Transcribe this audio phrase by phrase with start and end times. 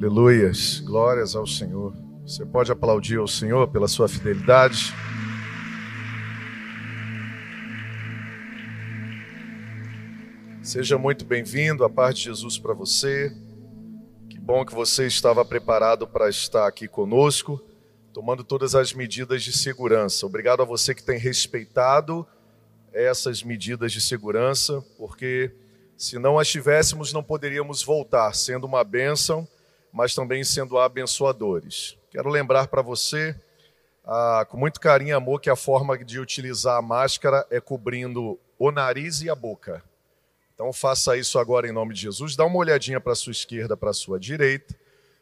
[0.00, 1.92] Aleluias, glórias ao Senhor.
[2.22, 4.94] Você pode aplaudir ao Senhor pela sua fidelidade.
[10.62, 13.36] Seja muito bem-vindo, a paz de Jesus para você.
[14.30, 17.60] Que bom que você estava preparado para estar aqui conosco,
[18.12, 20.24] tomando todas as medidas de segurança.
[20.24, 22.24] Obrigado a você que tem respeitado
[22.92, 25.52] essas medidas de segurança, porque
[25.96, 29.44] se não as tivéssemos, não poderíamos voltar, sendo uma bênção
[29.92, 31.96] mas também sendo abençoadores.
[32.10, 33.34] Quero lembrar para você,
[34.04, 38.38] ah, com muito carinho e amor, que a forma de utilizar a máscara é cobrindo
[38.58, 39.82] o nariz e a boca.
[40.54, 42.34] Então faça isso agora em nome de Jesus.
[42.34, 44.74] Dá uma olhadinha para a sua esquerda, para a sua direita.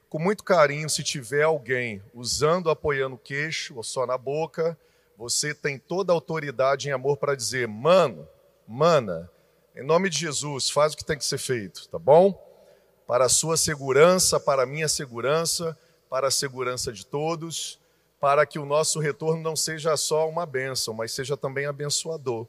[0.08, 4.78] Com muito carinho, se tiver alguém usando, apoiando o queixo ou só na boca,
[5.18, 8.26] você tem toda a autoridade em amor para dizer, mano,
[8.66, 9.30] mana,
[9.74, 12.45] em nome de Jesus, faz o que tem que ser feito, tá bom?
[13.06, 15.76] Para a sua segurança, para a minha segurança,
[16.10, 17.78] para a segurança de todos,
[18.20, 22.46] para que o nosso retorno não seja só uma bênção, mas seja também abençoador.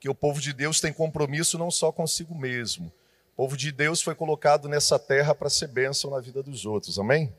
[0.00, 2.92] Que o povo de Deus tem compromisso não só consigo mesmo.
[3.34, 6.98] O povo de Deus foi colocado nessa terra para ser bênção na vida dos outros,
[6.98, 7.32] amém?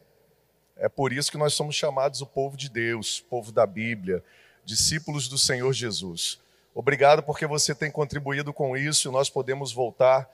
[0.77, 4.23] É por isso que nós somos chamados o povo de Deus, povo da Bíblia,
[4.65, 6.39] discípulos do Senhor Jesus.
[6.73, 10.29] Obrigado porque você tem contribuído com isso e nós podemos voltar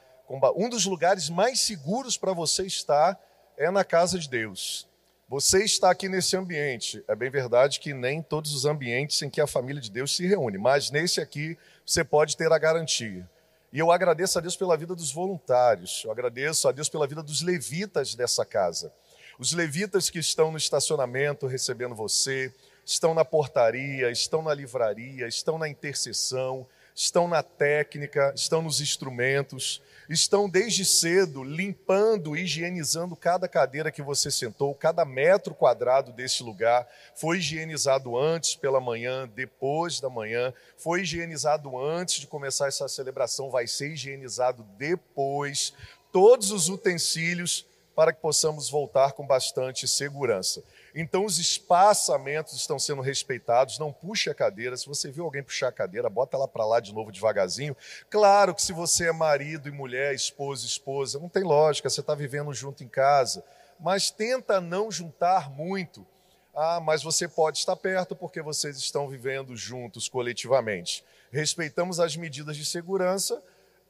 [0.55, 3.19] um dos lugares mais seguros para você estar
[3.57, 4.87] é na casa de Deus.
[5.27, 7.03] Você está aqui nesse ambiente.
[7.07, 10.25] É bem verdade que nem todos os ambientes em que a família de Deus se
[10.27, 13.29] reúne, mas nesse aqui você pode ter a garantia.
[13.73, 17.23] E eu agradeço a Deus pela vida dos voluntários, eu agradeço a Deus pela vida
[17.23, 18.91] dos levitas dessa casa.
[19.39, 22.53] Os levitas que estão no estacionamento recebendo você,
[22.85, 29.81] estão na portaria, estão na livraria, estão na intercessão, estão na técnica, estão nos instrumentos
[30.13, 36.87] estão desde cedo limpando, higienizando cada cadeira que você sentou, cada metro quadrado desse lugar.
[37.15, 43.49] Foi higienizado antes pela manhã, depois da manhã, foi higienizado antes de começar essa celebração,
[43.49, 45.73] vai ser higienizado depois.
[46.11, 50.63] Todos os utensílios para que possamos voltar com bastante segurança.
[50.93, 53.79] Então, os espaçamentos estão sendo respeitados.
[53.79, 54.75] Não puxe a cadeira.
[54.75, 57.75] Se você viu alguém puxar a cadeira, bota ela para lá de novo devagarzinho.
[58.09, 62.01] Claro que se você é marido e mulher, esposa e esposa, não tem lógica, você
[62.01, 63.43] está vivendo junto em casa.
[63.79, 66.05] Mas tenta não juntar muito.
[66.53, 71.03] Ah, mas você pode estar perto porque vocês estão vivendo juntos coletivamente.
[71.31, 73.41] Respeitamos as medidas de segurança,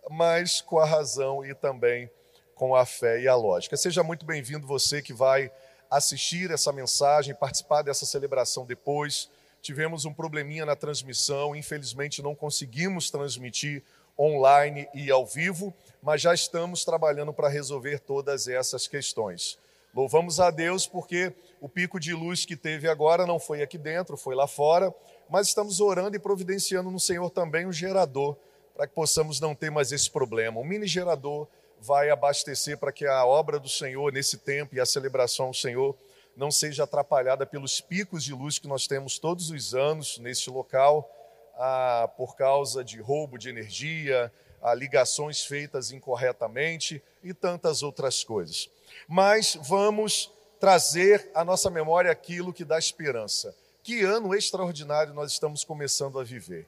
[0.09, 2.09] mas com a razão e também
[2.53, 3.75] com a fé e a lógica.
[3.75, 5.51] Seja muito bem-vindo você que vai
[5.91, 9.29] assistir essa mensagem, participar dessa celebração depois.
[9.61, 13.83] Tivemos um probleminha na transmissão, infelizmente não conseguimos transmitir
[14.17, 19.59] online e ao vivo, mas já estamos trabalhando para resolver todas essas questões.
[19.93, 24.15] Louvamos a Deus porque o pico de luz que teve agora não foi aqui dentro,
[24.15, 24.93] foi lá fora,
[25.29, 28.37] mas estamos orando e providenciando no Senhor também um gerador
[28.73, 30.59] para que possamos não ter mais esse problema.
[30.59, 31.47] Um mini gerador
[31.81, 35.97] vai abastecer para que a obra do Senhor nesse tempo e a celebração ao Senhor
[36.37, 41.09] não seja atrapalhada pelos picos de luz que nós temos todos os anos neste local,
[41.57, 44.31] ah, por causa de roubo de energia,
[44.61, 48.69] ah, ligações feitas incorretamente e tantas outras coisas.
[49.07, 53.55] Mas vamos trazer à nossa memória aquilo que dá esperança.
[53.83, 56.67] Que ano extraordinário nós estamos começando a viver.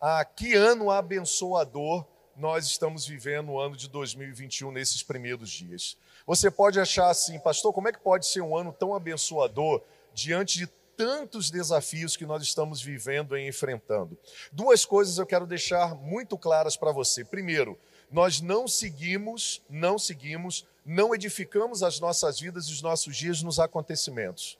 [0.00, 2.04] Ah, que ano abençoador
[2.36, 5.96] nós estamos vivendo o ano de 2021 nesses primeiros dias.
[6.26, 9.82] Você pode achar assim, pastor, como é que pode ser um ano tão abençoador
[10.12, 10.66] diante de
[10.96, 14.18] tantos desafios que nós estamos vivendo e enfrentando?
[14.52, 17.24] Duas coisas eu quero deixar muito claras para você.
[17.24, 17.78] Primeiro,
[18.10, 23.58] nós não seguimos, não seguimos, não edificamos as nossas vidas e os nossos dias nos
[23.58, 24.58] acontecimentos.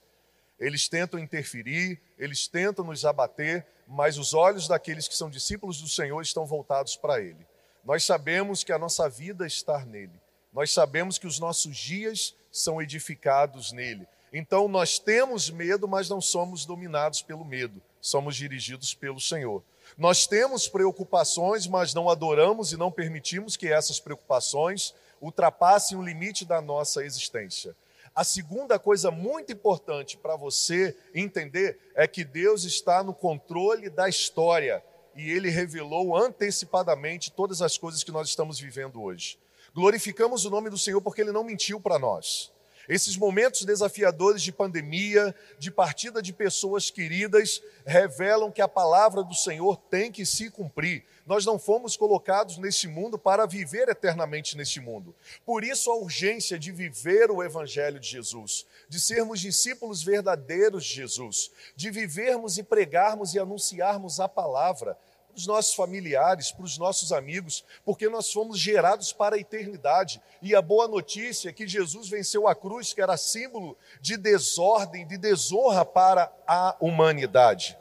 [0.59, 5.87] Eles tentam interferir, eles tentam nos abater, mas os olhos daqueles que são discípulos do
[5.87, 7.46] Senhor estão voltados para Ele.
[7.87, 10.19] Nós sabemos que a nossa vida está nele.
[10.51, 14.05] Nós sabemos que os nossos dias são edificados nele.
[14.33, 17.81] Então nós temos medo, mas não somos dominados pelo medo.
[18.01, 19.63] Somos dirigidos pelo Senhor.
[19.97, 26.43] Nós temos preocupações, mas não adoramos e não permitimos que essas preocupações ultrapassem o limite
[26.43, 27.73] da nossa existência.
[28.13, 34.09] A segunda coisa muito importante para você entender é que Deus está no controle da
[34.09, 34.83] história
[35.17, 39.39] e ele revelou antecipadamente todas as coisas que nós estamos vivendo hoje.
[39.73, 42.51] Glorificamos o nome do Senhor porque ele não mentiu para nós.
[42.87, 49.33] Esses momentos desafiadores de pandemia, de partida de pessoas queridas, revelam que a palavra do
[49.33, 51.03] Senhor tem que se cumprir.
[51.25, 55.13] Nós não fomos colocados nesse mundo para viver eternamente neste mundo.
[55.45, 60.93] Por isso, a urgência de viver o Evangelho de Jesus, de sermos discípulos verdadeiros de
[60.93, 64.97] Jesus, de vivermos e pregarmos e anunciarmos a palavra
[65.37, 70.21] os nossos familiares, para os nossos amigos, porque nós fomos gerados para a eternidade.
[70.41, 75.07] E a boa notícia é que Jesus venceu a cruz, que era símbolo de desordem,
[75.07, 77.77] de desonra para a humanidade.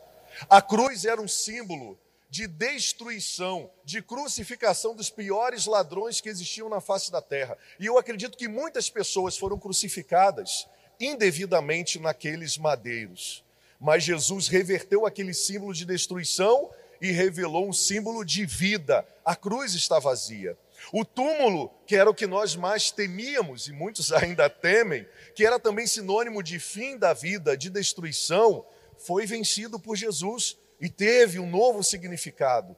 [0.48, 1.98] A cruz era um símbolo
[2.28, 7.56] de destruição, de crucificação dos piores ladrões que existiam na face da terra.
[7.80, 10.68] E eu acredito que muitas pessoas foram crucificadas
[11.00, 13.44] indevidamente naqueles madeiros.
[13.80, 16.70] Mas Jesus reverteu aquele símbolo de destruição
[17.00, 19.06] e revelou um símbolo de vida.
[19.25, 20.56] A cruz está vazia.
[20.93, 25.58] O túmulo, que era o que nós mais temíamos, e muitos ainda temem, que era
[25.58, 28.64] também sinônimo de fim da vida, de destruição,
[28.98, 32.76] foi vencido por Jesus e teve um novo significado.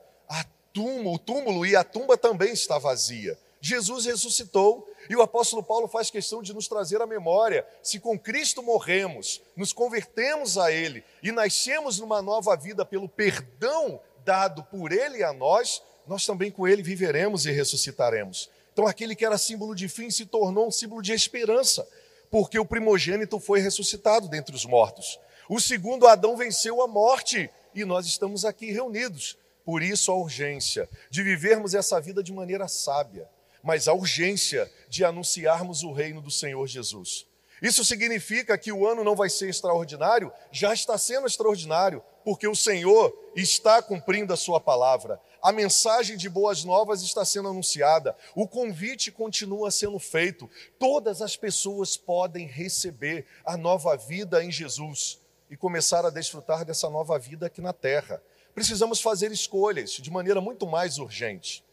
[0.73, 3.39] Túmulo, o túmulo e a tumba também está vazia.
[3.61, 8.17] Jesus ressuscitou e o apóstolo Paulo faz questão de nos trazer à memória: se com
[8.17, 14.93] Cristo morremos, nos convertemos a Ele e nascemos numa nova vida pelo perdão dado por
[14.93, 18.51] Ele a nós, nós também com Ele viveremos e ressuscitaremos.
[18.71, 21.89] Então, aquele que era símbolo de fim se tornou um símbolo de esperança,
[22.31, 25.19] porque o primogênito foi ressuscitado dentre os mortos.
[25.49, 29.39] O segundo Adão venceu a morte e nós estamos aqui reunidos.
[29.65, 33.27] Por isso, a urgência de vivermos essa vida de maneira sábia,
[33.63, 37.27] mas a urgência de anunciarmos o reino do Senhor Jesus.
[37.63, 42.55] Isso significa que o ano não vai ser extraordinário, já está sendo extraordinário, porque o
[42.55, 45.19] Senhor está cumprindo a sua palavra.
[45.41, 50.47] A mensagem de boas novas está sendo anunciada, o convite continua sendo feito.
[50.79, 55.19] Todas as pessoas podem receber a nova vida em Jesus
[55.51, 58.23] e começar a desfrutar dessa nova vida aqui na terra.
[58.55, 61.65] Precisamos fazer escolhas de maneira muito mais urgente.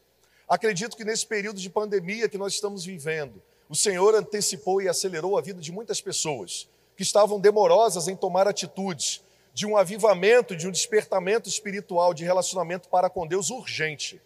[0.47, 5.37] Acredito que nesse período de pandemia que nós estamos vivendo, o Senhor antecipou e acelerou
[5.37, 9.24] a vida de muitas pessoas que estavam demorosas em tomar atitudes
[9.55, 14.21] de um avivamento, de um despertamento espiritual, de relacionamento para com Deus urgente,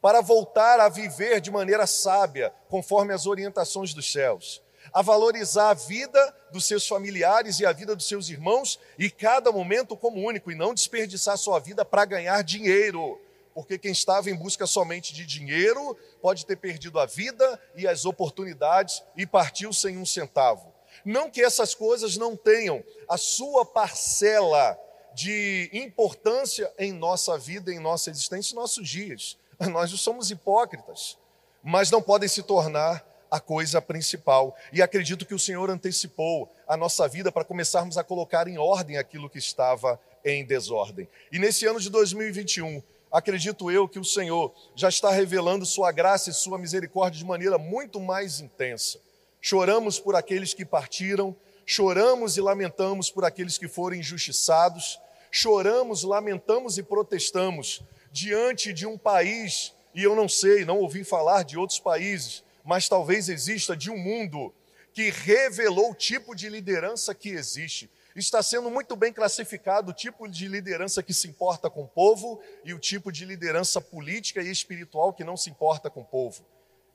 [0.00, 4.62] para voltar a viver de maneira sábia, conforme as orientações dos céus,
[4.92, 9.50] a valorizar a vida dos seus familiares e a vida dos seus irmãos e cada
[9.50, 13.20] momento como único e não desperdiçar sua vida para ganhar dinheiro
[13.54, 18.04] porque quem estava em busca somente de dinheiro pode ter perdido a vida e as
[18.04, 20.71] oportunidades e partiu sem um centavo.
[21.04, 24.78] Não que essas coisas não tenham a sua parcela
[25.14, 29.36] de importância em nossa vida, em nossa existência, em nossos dias.
[29.70, 31.18] Nós não somos hipócritas,
[31.62, 34.54] mas não podem se tornar a coisa principal.
[34.72, 38.98] E acredito que o Senhor antecipou a nossa vida para começarmos a colocar em ordem
[38.98, 41.08] aquilo que estava em desordem.
[41.30, 46.30] E nesse ano de 2021, acredito eu que o Senhor já está revelando Sua graça
[46.30, 49.00] e Sua misericórdia de maneira muito mais intensa.
[49.44, 51.34] Choramos por aqueles que partiram,
[51.66, 55.00] choramos e lamentamos por aqueles que foram injustiçados,
[55.32, 61.42] choramos, lamentamos e protestamos diante de um país, e eu não sei, não ouvi falar
[61.42, 64.54] de outros países, mas talvez exista de um mundo
[64.94, 70.28] que revelou o tipo de liderança que existe está sendo muito bem classificado o tipo
[70.28, 74.50] de liderança que se importa com o povo e o tipo de liderança política e
[74.50, 76.44] espiritual que não se importa com o povo.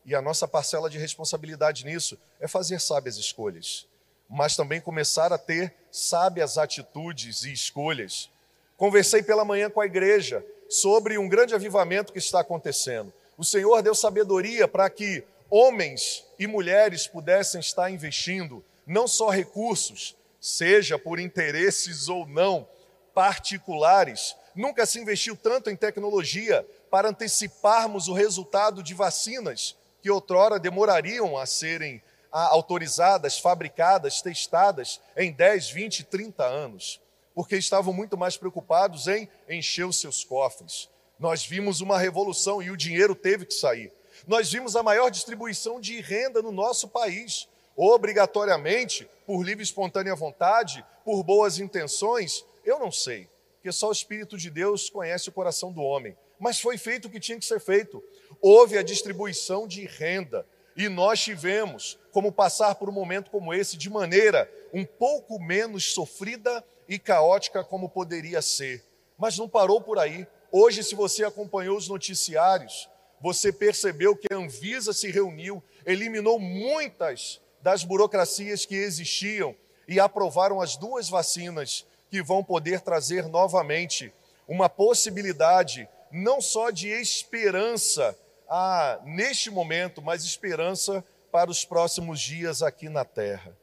[0.07, 3.85] E a nossa parcela de responsabilidade nisso é fazer sábias escolhas,
[4.29, 8.29] mas também começar a ter sábias atitudes e escolhas.
[8.77, 13.11] Conversei pela manhã com a igreja sobre um grande avivamento que está acontecendo.
[13.37, 20.15] O Senhor deu sabedoria para que homens e mulheres pudessem estar investindo não só recursos,
[20.39, 22.65] seja por interesses ou não
[23.13, 24.37] particulares.
[24.55, 29.75] Nunca se investiu tanto em tecnologia para anteciparmos o resultado de vacinas
[30.07, 37.01] que outrora demorariam a serem autorizadas, fabricadas, testadas em 10, 20, 30 anos,
[37.35, 40.89] porque estavam muito mais preocupados em encher os seus cofres.
[41.19, 43.91] Nós vimos uma revolução e o dinheiro teve que sair.
[44.25, 50.15] Nós vimos a maior distribuição de renda no nosso país obrigatoriamente, por livre e espontânea
[50.15, 55.33] vontade, por boas intenções, eu não sei, porque só o Espírito de Deus conhece o
[55.33, 56.15] coração do homem.
[56.39, 58.03] Mas foi feito o que tinha que ser feito.
[58.41, 63.75] Houve a distribuição de renda e nós tivemos como passar por um momento como esse
[63.75, 68.83] de maneira um pouco menos sofrida e caótica como poderia ser.
[69.17, 70.27] Mas não parou por aí.
[70.51, 72.87] Hoje, se você acompanhou os noticiários,
[73.19, 79.55] você percebeu que a Anvisa se reuniu, eliminou muitas das burocracias que existiam
[79.87, 84.13] e aprovaram as duas vacinas que vão poder trazer novamente
[84.47, 88.17] uma possibilidade não só de esperança
[88.49, 93.55] a, neste momento, mas esperança para os próximos dias aqui na Terra.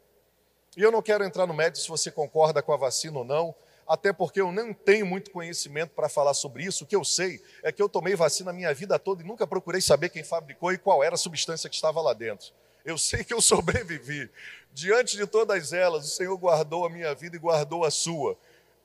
[0.77, 3.55] E eu não quero entrar no mérito se você concorda com a vacina ou não,
[3.87, 6.85] até porque eu não tenho muito conhecimento para falar sobre isso.
[6.85, 9.47] O que eu sei é que eu tomei vacina a minha vida toda e nunca
[9.47, 12.53] procurei saber quem fabricou e qual era a substância que estava lá dentro.
[12.85, 14.31] Eu sei que eu sobrevivi.
[14.73, 18.37] Diante de todas elas, o Senhor guardou a minha vida e guardou a sua.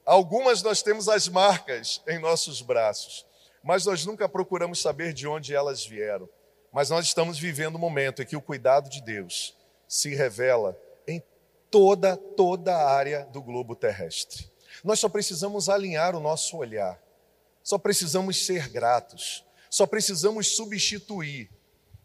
[0.05, 3.25] Algumas nós temos as marcas em nossos braços,
[3.69, 6.27] mas nós nunca procuramos saber de onde elas vieram.
[6.73, 9.55] Mas nós estamos vivendo um momento em que o cuidado de Deus
[9.87, 10.75] se revela
[11.07, 11.21] em
[11.69, 14.51] toda, toda a área do globo terrestre.
[14.83, 16.99] Nós só precisamos alinhar o nosso olhar,
[17.61, 21.47] só precisamos ser gratos, só precisamos substituir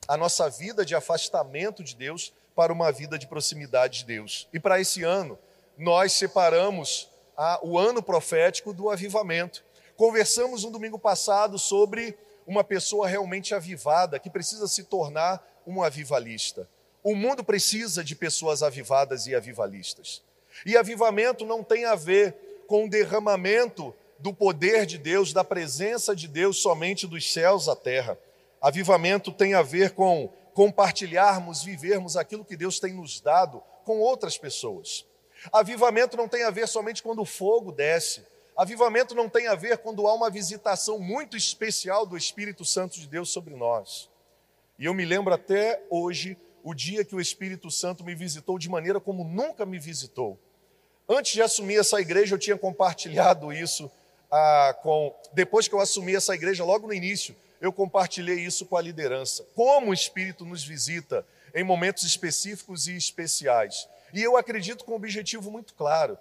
[0.07, 4.51] a nossa vida de afastamento de Deus para uma vida de proximidade de Deus.
[4.53, 5.39] E para esse ano,
[5.79, 9.64] nós separamos a, o ano profético do avivamento.
[9.97, 16.69] Conversamos no domingo passado sobre uma pessoa realmente avivada que precisa se tornar um avivalista.
[17.03, 20.23] O mundo precisa de pessoas avivadas e avivalistas.
[20.65, 26.15] E avivamento não tem a ver com o derramamento do poder de Deus, da presença
[26.15, 28.19] de Deus somente dos céus à terra.
[28.61, 34.39] Avivamento tem a ver com compartilharmos, vivermos aquilo que Deus tem nos dado com outras
[34.39, 35.05] pessoas.
[35.53, 38.25] Avivamento não tem a ver somente quando o fogo desce.
[38.57, 43.09] Avivamento não tem a ver quando há uma visitação muito especial do Espírito Santo de
[43.09, 44.09] Deus sobre nós.
[44.79, 48.69] E eu me lembro até hoje o dia que o Espírito Santo me visitou de
[48.69, 50.39] maneira como nunca me visitou.
[51.09, 53.91] Antes de assumir essa igreja, eu tinha compartilhado isso
[54.31, 55.15] ah, com.
[55.33, 59.45] Depois que eu assumi essa igreja, logo no início, eu compartilhei isso com a liderança.
[59.55, 63.89] Como o Espírito nos visita em momentos específicos e especiais.
[64.13, 66.17] E eu acredito com um objetivo muito claro: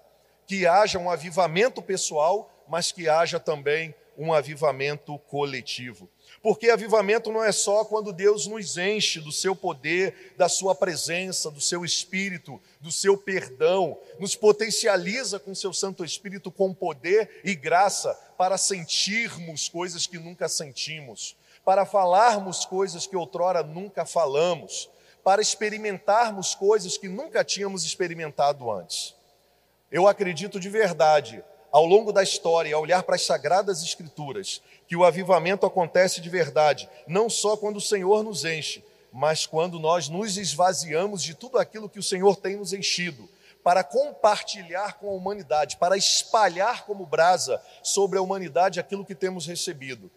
[0.46, 6.08] que haja um avivamento pessoal, mas que haja também um avivamento coletivo.
[6.42, 11.50] Porque avivamento não é só quando Deus nos enche do seu poder, da sua presença,
[11.50, 17.54] do seu espírito, do seu perdão, nos potencializa com seu Santo Espírito com poder e
[17.54, 24.90] graça para sentirmos coisas que nunca sentimos, para falarmos coisas que outrora nunca falamos,
[25.22, 29.14] para experimentarmos coisas que nunca tínhamos experimentado antes.
[29.90, 34.96] Eu acredito de verdade, ao longo da história, ao olhar para as sagradas escrituras, que
[34.96, 40.08] o avivamento acontece de verdade, não só quando o Senhor nos enche, mas quando nós
[40.08, 43.28] nos esvaziamos de tudo aquilo que o Senhor tem nos enchido,
[43.62, 49.46] para compartilhar com a humanidade, para espalhar como brasa sobre a humanidade aquilo que temos
[49.46, 50.10] recebido.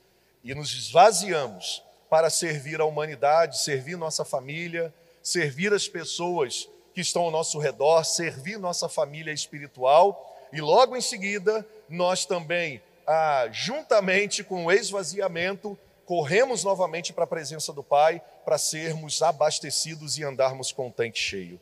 [0.44, 4.94] E nos esvaziamos para servir a humanidade, servir nossa família,
[5.24, 6.68] servir as pessoas
[6.98, 12.82] que estão ao nosso redor, servir nossa família espiritual e logo em seguida nós também,
[13.06, 15.78] ah, juntamente com o esvaziamento,
[16.08, 21.20] corremos novamente para a presença do Pai para sermos abastecidos e andarmos com o tanque
[21.20, 21.62] cheio.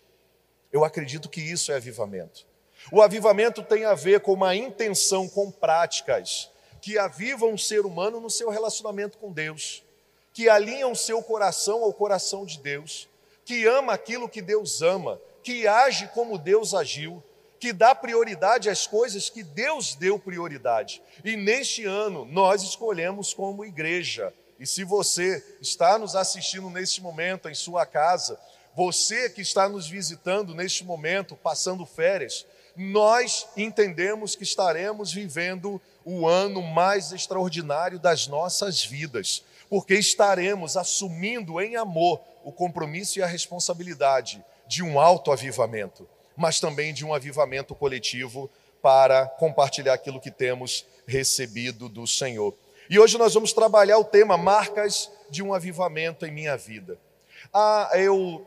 [0.72, 2.46] Eu acredito que isso é avivamento.
[2.90, 6.50] O avivamento tem a ver com uma intenção, com práticas
[6.80, 9.84] que avivam o ser humano no seu relacionamento com Deus
[10.36, 13.08] que alinham seu coração ao coração de Deus,
[13.46, 17.24] que ama aquilo que Deus ama, que age como Deus agiu,
[17.60, 21.02] que dá prioridade às coisas que Deus deu prioridade.
[21.24, 24.34] E neste ano nós escolhemos como igreja.
[24.60, 28.40] E se você está nos assistindo neste momento em sua casa,
[28.76, 36.28] você que está nos visitando neste momento, passando férias, nós entendemos que estaremos vivendo o
[36.28, 43.26] ano mais extraordinário das nossas vidas porque estaremos assumindo em amor o compromisso e a
[43.26, 48.50] responsabilidade de um autoavivamento, mas também de um avivamento coletivo
[48.84, 52.54] para compartilhar aquilo que temos recebido do Senhor.
[52.88, 57.00] E hoje nós vamos trabalhar o tema marcas de um avivamento em minha vida.
[57.52, 58.46] Ah, eu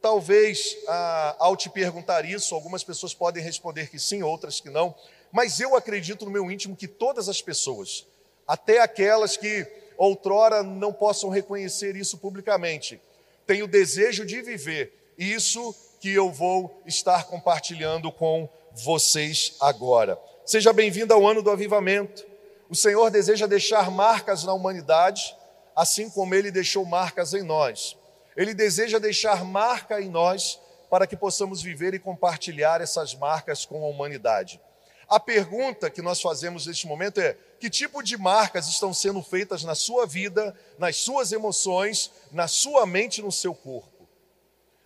[0.00, 4.94] talvez ah, ao te perguntar isso, algumas pessoas podem responder que sim, outras que não,
[5.32, 8.06] mas eu acredito no meu íntimo que todas as pessoas,
[8.46, 13.00] até aquelas que outrora não possam reconhecer isso publicamente.
[13.48, 20.20] Tenho desejo de viver isso que eu vou estar compartilhando com vocês agora.
[20.44, 22.26] Seja bem-vindo ao ano do avivamento.
[22.68, 25.34] O Senhor deseja deixar marcas na humanidade,
[25.74, 27.96] assim como ele deixou marcas em nós.
[28.36, 33.82] Ele deseja deixar marca em nós para que possamos viver e compartilhar essas marcas com
[33.82, 34.60] a humanidade.
[35.08, 39.64] A pergunta que nós fazemos neste momento é: que tipo de marcas estão sendo feitas
[39.64, 44.06] na sua vida, nas suas emoções, na sua mente no seu corpo?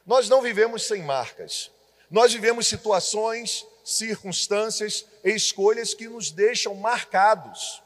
[0.07, 1.71] Nós não vivemos sem marcas.
[2.11, 7.83] Nós vivemos situações, circunstâncias e escolhas que nos deixam marcados.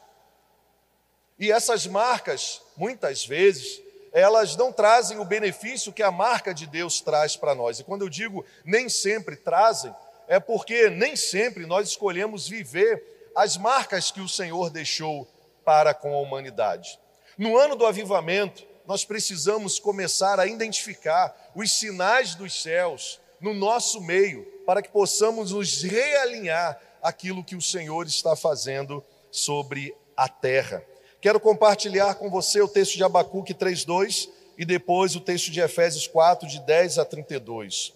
[1.39, 7.01] E essas marcas, muitas vezes, elas não trazem o benefício que a marca de Deus
[7.01, 7.79] traz para nós.
[7.79, 9.95] E quando eu digo nem sempre trazem,
[10.27, 15.27] é porque nem sempre nós escolhemos viver as marcas que o Senhor deixou
[15.63, 16.99] para com a humanidade.
[17.37, 24.01] No ano do avivamento, nós precisamos começar a identificar os sinais dos céus no nosso
[24.01, 30.83] meio, para que possamos nos realinhar aquilo que o Senhor está fazendo sobre a terra.
[31.21, 36.07] Quero compartilhar com você o texto de Abacuque 3:2 e depois o texto de Efésios
[36.07, 37.93] 4 de 10 a 32.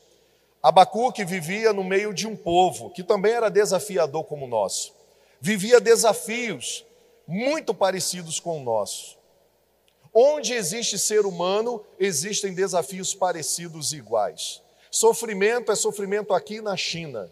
[0.61, 4.93] Abacuque vivia no meio de um povo que também era desafiador como o nosso.
[5.39, 6.85] Vivia desafios
[7.27, 9.17] muito parecidos com o nosso.
[10.13, 14.61] Onde existe ser humano, existem desafios parecidos e iguais.
[14.91, 17.31] Sofrimento é sofrimento aqui na China.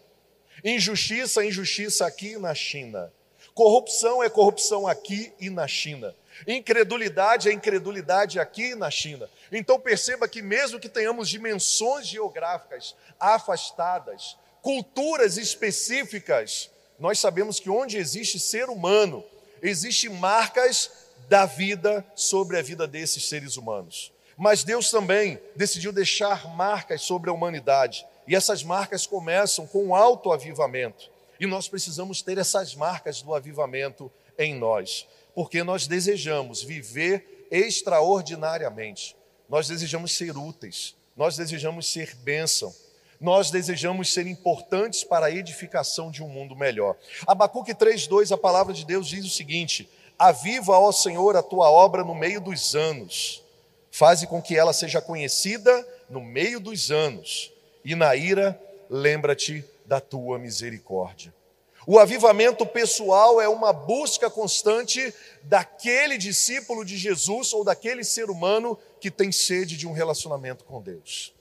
[0.64, 3.12] Injustiça é injustiça aqui na China.
[3.54, 6.14] Corrupção é corrupção aqui e na China.
[6.46, 9.28] Incredulidade é incredulidade aqui na China.
[9.52, 17.96] Então perceba que, mesmo que tenhamos dimensões geográficas afastadas, culturas específicas, nós sabemos que onde
[17.96, 19.24] existe ser humano,
[19.62, 20.90] existem marcas
[21.28, 24.12] da vida sobre a vida desses seres humanos.
[24.36, 28.06] Mas Deus também decidiu deixar marcas sobre a humanidade.
[28.26, 31.10] E essas marcas começam com o autoavivamento.
[31.38, 35.06] E nós precisamos ter essas marcas do avivamento em nós,
[35.40, 39.16] porque nós desejamos viver extraordinariamente.
[39.48, 42.74] Nós desejamos ser úteis, nós desejamos ser bênção,
[43.18, 46.94] nós desejamos ser importantes para a edificação de um mundo melhor.
[47.26, 52.04] Abacuque 3:2, a palavra de Deus diz o seguinte: Aviva, ó Senhor, a tua obra
[52.04, 53.42] no meio dos anos.
[53.90, 57.50] Faze com que ela seja conhecida no meio dos anos.
[57.82, 61.32] E na ira, lembra-te da tua misericórdia.
[61.86, 68.78] O avivamento pessoal é uma busca constante daquele discípulo de Jesus ou daquele ser humano
[69.00, 71.34] que tem sede de um relacionamento com Deus.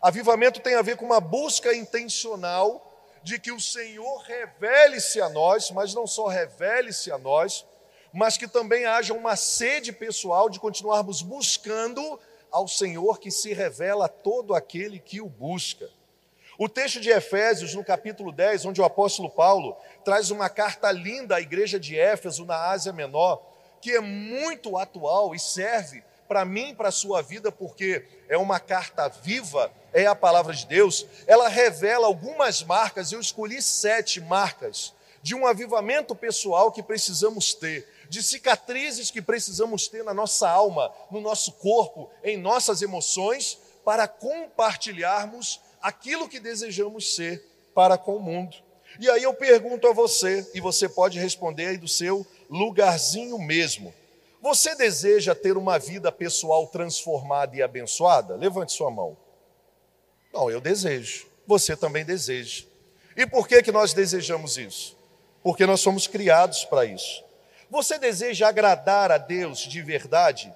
[0.00, 2.90] Avivamento tem a ver com uma busca intencional
[3.22, 7.64] de que o Senhor revele-se a nós, mas não só revele-se a nós,
[8.12, 14.06] mas que também haja uma sede pessoal de continuarmos buscando ao Senhor que se revela
[14.06, 15.90] a todo aquele que o busca.
[16.56, 21.36] O texto de Efésios, no capítulo 10, onde o apóstolo Paulo traz uma carta linda
[21.36, 23.42] à igreja de Éfeso, na Ásia Menor,
[23.80, 28.60] que é muito atual e serve para mim para a sua vida, porque é uma
[28.60, 31.06] carta viva, é a palavra de Deus.
[31.26, 37.88] Ela revela algumas marcas, eu escolhi sete marcas de um avivamento pessoal que precisamos ter
[38.08, 44.06] de cicatrizes que precisamos ter na nossa alma, no nosso corpo, em nossas emoções, para
[44.06, 48.56] compartilharmos aquilo que desejamos ser para com o mundo.
[48.98, 53.92] E aí eu pergunto a você, e você pode responder aí do seu lugarzinho mesmo.
[54.40, 58.34] Você deseja ter uma vida pessoal transformada e abençoada?
[58.34, 59.14] Levante sua mão.
[60.32, 61.26] Não, eu desejo.
[61.46, 62.64] Você também deseja.
[63.14, 64.96] E por que que nós desejamos isso?
[65.42, 67.22] Porque nós somos criados para isso.
[67.70, 70.54] Você deseja agradar a Deus de verdade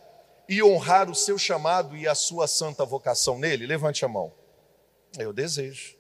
[0.49, 3.67] e honrar o seu chamado e a sua santa vocação nele?
[3.67, 4.33] Levante a mão.
[5.17, 5.97] Eu desejo.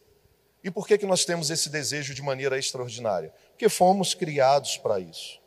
[0.62, 3.32] E por que, que nós temos esse desejo de maneira extraordinária?
[3.50, 5.40] Porque fomos criados para isso.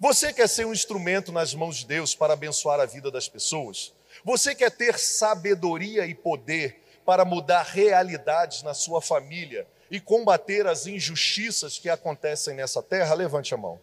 [0.00, 3.92] Você quer ser um instrumento nas mãos de Deus para abençoar a vida das pessoas?
[4.24, 10.86] Você quer ter sabedoria e poder para mudar realidades na sua família e combater as
[10.86, 13.14] injustiças que acontecem nessa terra?
[13.14, 13.78] Levante a mão.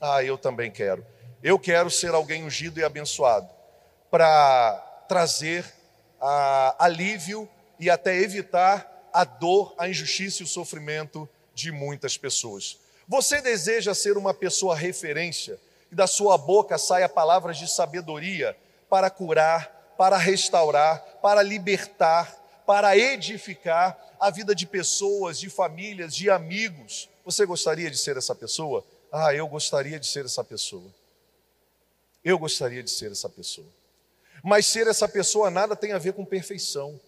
[0.00, 1.06] Ah, eu também quero.
[1.42, 3.48] Eu quero ser alguém ungido e abençoado
[4.10, 5.64] para trazer
[6.20, 12.78] ah, alívio e até evitar a dor, a injustiça e o sofrimento de muitas pessoas.
[13.06, 15.58] Você deseja ser uma pessoa referência
[15.90, 18.56] e da sua boca saia palavras de sabedoria
[18.88, 22.36] para curar, para restaurar, para libertar,
[22.66, 27.08] para edificar a vida de pessoas, de famílias, de amigos.
[27.24, 28.84] Você gostaria de ser essa pessoa?
[29.10, 30.86] Ah, eu gostaria de ser essa pessoa.
[32.22, 33.66] Eu gostaria de ser essa pessoa.
[34.42, 37.00] Mas ser essa pessoa nada tem a ver com perfeição.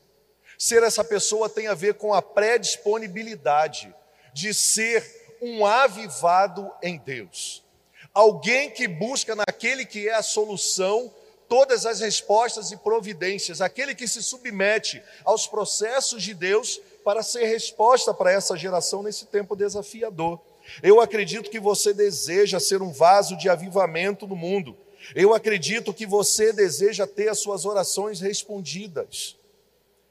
[0.61, 3.95] Ser essa pessoa tem a ver com a predisponibilidade
[4.35, 7.65] de ser um avivado em Deus.
[8.13, 11.11] Alguém que busca naquele que é a solução
[11.49, 17.47] todas as respostas e providências, aquele que se submete aos processos de Deus para ser
[17.47, 20.39] resposta para essa geração nesse tempo desafiador.
[20.83, 24.77] Eu acredito que você deseja ser um vaso de avivamento no mundo.
[25.15, 29.40] Eu acredito que você deseja ter as suas orações respondidas.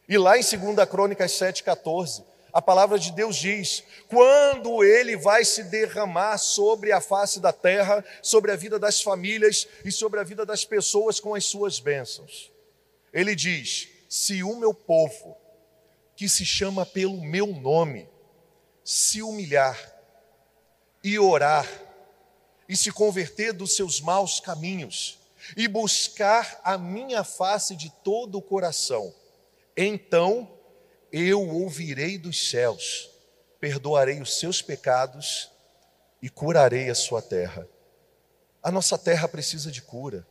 [0.10, 5.64] E lá em 2 Crônicas 7,14, a palavra de Deus diz: quando ele vai se
[5.66, 10.44] derramar sobre a face da terra, sobre a vida das famílias e sobre a vida
[10.48, 12.52] das pessoas com as suas bênçãos.
[13.14, 15.38] Ele diz: se o meu povo,
[16.16, 18.10] que se chama pelo meu nome,
[18.84, 19.78] se humilhar
[21.04, 21.68] e orar
[22.68, 25.20] e se converter dos seus maus caminhos
[25.56, 29.14] e buscar a minha face de todo o coração,
[29.86, 30.52] então
[31.12, 33.10] eu ouvirei dos céus,
[33.60, 35.50] perdoarei os seus pecados
[36.22, 37.68] e curarei a sua terra.
[38.62, 40.28] A nossa terra precisa de cura.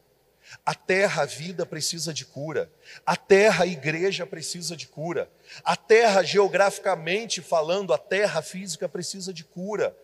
[0.65, 2.71] A terra, a vida precisa de cura.
[3.05, 5.31] A terra, a igreja precisa de cura.
[5.65, 9.97] A terra, geograficamente falando, a terra física precisa de cura.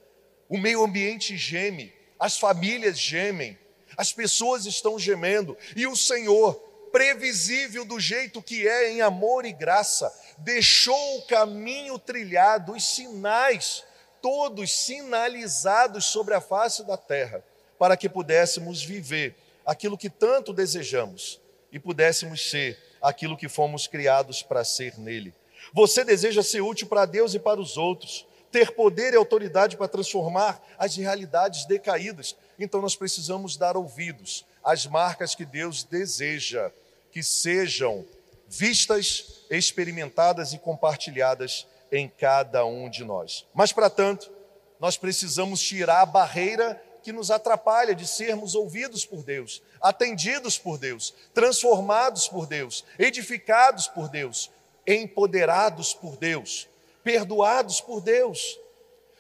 [0.48, 3.59] O meio ambiente geme, as famílias gemem,
[3.96, 9.52] as pessoas estão gemendo, e o Senhor, previsível do jeito que é em amor e
[9.52, 13.83] graça, deixou o caminho trilhado, os sinais,
[14.22, 17.42] todos sinalizados sobre a face da terra,
[17.80, 19.35] para que pudéssemos viver
[19.66, 21.40] aquilo que tanto desejamos
[21.72, 25.35] e pudéssemos ser aquilo que fomos criados para ser nele.
[25.72, 29.88] Você deseja ser útil para Deus e para os outros, ter poder e autoridade para
[29.88, 32.37] transformar as realidades decaídas.
[32.57, 36.70] Então nós precisamos dar ouvidos às marcas que Deus deseja
[37.14, 38.05] que sejam
[38.48, 43.46] vistas, experimentadas e compartilhadas em cada um de nós.
[43.55, 44.33] Mas para tanto,
[44.81, 50.77] nós precisamos tirar a barreira que nos atrapalha de sermos ouvidos por Deus, atendidos por
[50.77, 54.50] Deus, transformados por Deus, edificados por Deus,
[54.85, 56.68] empoderados por Deus,
[57.05, 58.59] perdoados por Deus.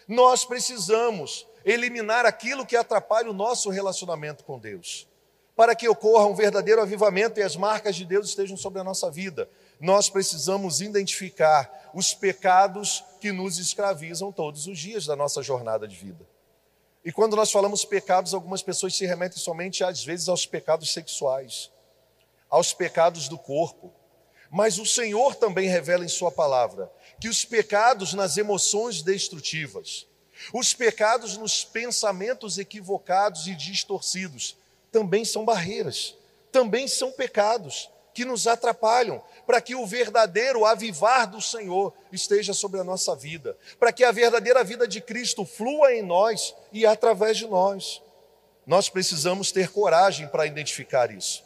[0.08, 5.06] Nós precisamos eliminar aquilo que atrapalha o nosso relacionamento com Deus,
[5.56, 9.10] para que ocorra um verdadeiro avivamento e as marcas de Deus estejam sobre a nossa
[9.10, 9.48] vida.
[9.80, 15.96] Nós precisamos identificar os pecados que nos escravizam todos os dias da nossa jornada de
[15.96, 16.26] vida.
[17.04, 21.70] E quando nós falamos pecados, algumas pessoas se remetem somente, às vezes, aos pecados sexuais,
[22.48, 23.92] aos pecados do corpo.
[24.50, 26.90] Mas o Senhor também revela em Sua palavra
[27.20, 30.06] que os pecados nas emoções destrutivas,
[30.52, 34.56] os pecados nos pensamentos equivocados e distorcidos,
[34.94, 36.14] também são barreiras,
[36.52, 42.78] também são pecados que nos atrapalham, para que o verdadeiro avivar do Senhor esteja sobre
[42.78, 47.36] a nossa vida, para que a verdadeira vida de Cristo flua em nós e através
[47.36, 48.00] de nós.
[48.64, 51.42] Nós precisamos ter coragem para identificar isso.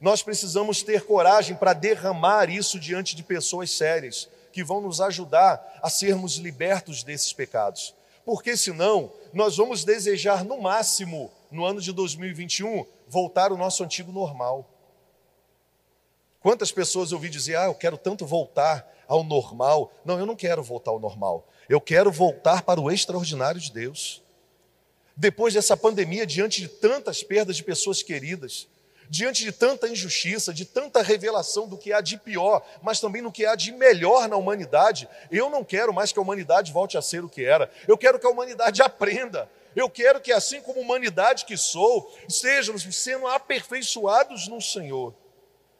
[0.00, 5.80] Nós precisamos ter coragem para derramar isso diante de pessoas sérias, que vão nos ajudar
[5.82, 7.96] a sermos libertos desses pecados.
[8.24, 14.10] Porque senão, nós vamos desejar no máximo, no ano de 2021, voltar ao nosso antigo
[14.10, 14.68] normal
[16.42, 19.92] Quantas pessoas eu ouvi dizer, ah, eu quero tanto voltar ao normal.
[20.04, 21.48] Não, eu não quero voltar ao normal.
[21.68, 24.20] Eu quero voltar para o extraordinário de Deus.
[25.16, 28.66] Depois dessa pandemia, diante de tantas perdas de pessoas queridas,
[29.08, 33.30] diante de tanta injustiça, de tanta revelação do que há de pior, mas também no
[33.30, 37.02] que há de melhor na humanidade, eu não quero mais que a humanidade volte a
[37.02, 37.70] ser o que era.
[37.86, 39.48] Eu quero que a humanidade aprenda.
[39.74, 45.14] Eu quero que, assim como humanidade que sou, estejamos sendo aperfeiçoados no Senhor.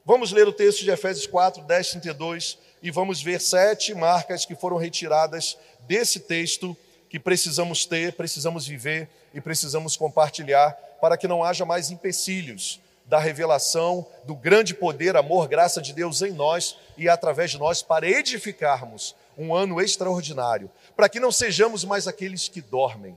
[0.04, 4.56] Vamos ler o texto de Efésios 4, 10, 32 e vamos ver sete marcas que
[4.56, 6.76] foram retiradas desse texto
[7.08, 13.18] que precisamos ter, precisamos viver e precisamos compartilhar para que não haja mais empecilhos da
[13.18, 18.08] revelação do grande poder, amor, graça de Deus em nós e através de nós para
[18.08, 23.16] edificarmos um ano extraordinário, para que não sejamos mais aqueles que dormem,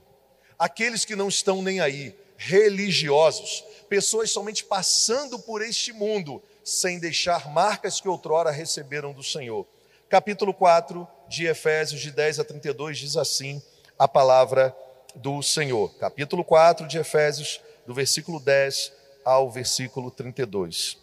[0.58, 7.48] aqueles que não estão nem aí, religiosos, pessoas somente passando por este mundo sem deixar
[7.50, 9.66] marcas que outrora receberam do Senhor.
[10.08, 13.62] Capítulo 4 de Efésios, de 10 a 32, diz assim
[13.98, 14.76] a palavra
[15.14, 15.92] do Senhor.
[15.94, 18.92] Capítulo 4 de Efésios, do versículo 10
[19.24, 20.98] ao versículo 32.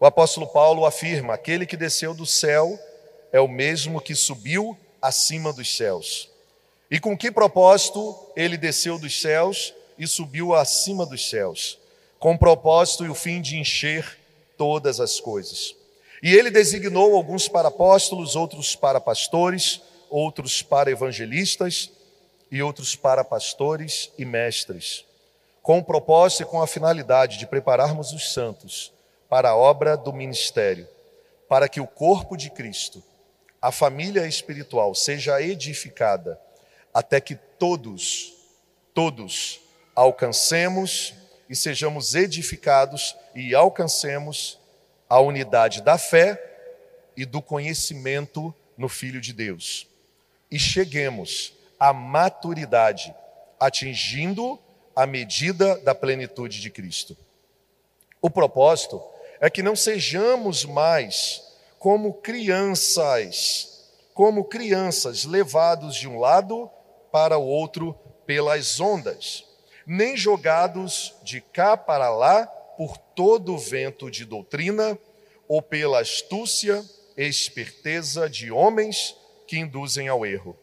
[0.00, 2.78] O apóstolo Paulo afirma: aquele que desceu do céu
[3.32, 6.30] é o mesmo que subiu acima dos céus.
[6.94, 11.76] E com que propósito ele desceu dos céus e subiu acima dos céus?
[12.20, 14.16] Com o propósito e o fim de encher
[14.56, 15.74] todas as coisas.
[16.22, 21.90] E ele designou alguns para apóstolos, outros para pastores, outros para evangelistas
[22.48, 25.04] e outros para pastores e mestres,
[25.64, 28.92] com o propósito e com a finalidade de prepararmos os santos
[29.28, 30.86] para a obra do ministério,
[31.48, 33.02] para que o corpo de Cristo,
[33.60, 36.38] a família espiritual, seja edificada,
[36.94, 38.32] até que todos,
[38.94, 39.60] todos
[39.96, 41.12] alcancemos
[41.50, 44.60] e sejamos edificados e alcancemos
[45.08, 46.40] a unidade da fé
[47.16, 49.88] e do conhecimento no Filho de Deus.
[50.50, 53.14] E cheguemos à maturidade,
[53.58, 54.58] atingindo
[54.94, 57.16] a medida da plenitude de Cristo.
[58.22, 59.02] O propósito
[59.40, 61.42] é que não sejamos mais
[61.78, 66.70] como crianças, como crianças levados de um lado
[67.14, 67.94] para o outro
[68.26, 69.44] pelas ondas,
[69.86, 72.44] nem jogados de cá para lá
[72.76, 74.98] por todo vento de doutrina
[75.46, 76.84] ou pela astúcia
[77.16, 79.14] e esperteza de homens
[79.46, 80.58] que induzem ao erro.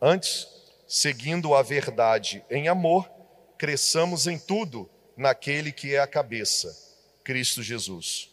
[0.00, 0.46] Antes,
[0.86, 3.10] seguindo a verdade em amor,
[3.58, 6.72] cresçamos em tudo naquele que é a cabeça,
[7.24, 8.30] Cristo Jesus.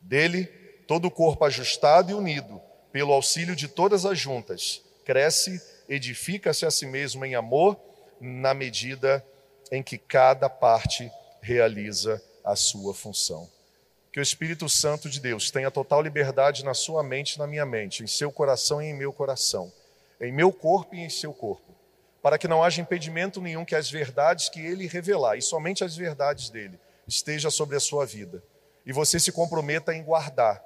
[0.00, 0.46] Dele,
[0.88, 6.70] todo o corpo ajustado e unido, pelo auxílio de todas as juntas, cresce, edifica-se a
[6.70, 7.76] si mesmo em amor,
[8.20, 9.24] na medida
[9.72, 11.10] em que cada parte
[11.42, 13.50] realiza a sua função.
[14.12, 17.66] Que o Espírito Santo de Deus tenha total liberdade na sua mente e na minha
[17.66, 19.72] mente, em seu coração e em meu coração,
[20.20, 21.74] em meu corpo e em seu corpo,
[22.22, 25.96] para que não haja impedimento nenhum que as verdades que ele revelar, e somente as
[25.96, 28.42] verdades dele, esteja sobre a sua vida.
[28.86, 30.62] E você se comprometa em guardar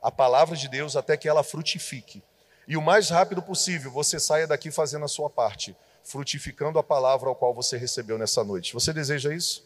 [0.00, 2.22] a palavra de Deus até que ela frutifique.
[2.68, 7.30] E o mais rápido possível você saia daqui fazendo a sua parte, frutificando a palavra
[7.30, 8.74] ao qual você recebeu nessa noite.
[8.74, 9.64] Você deseja isso?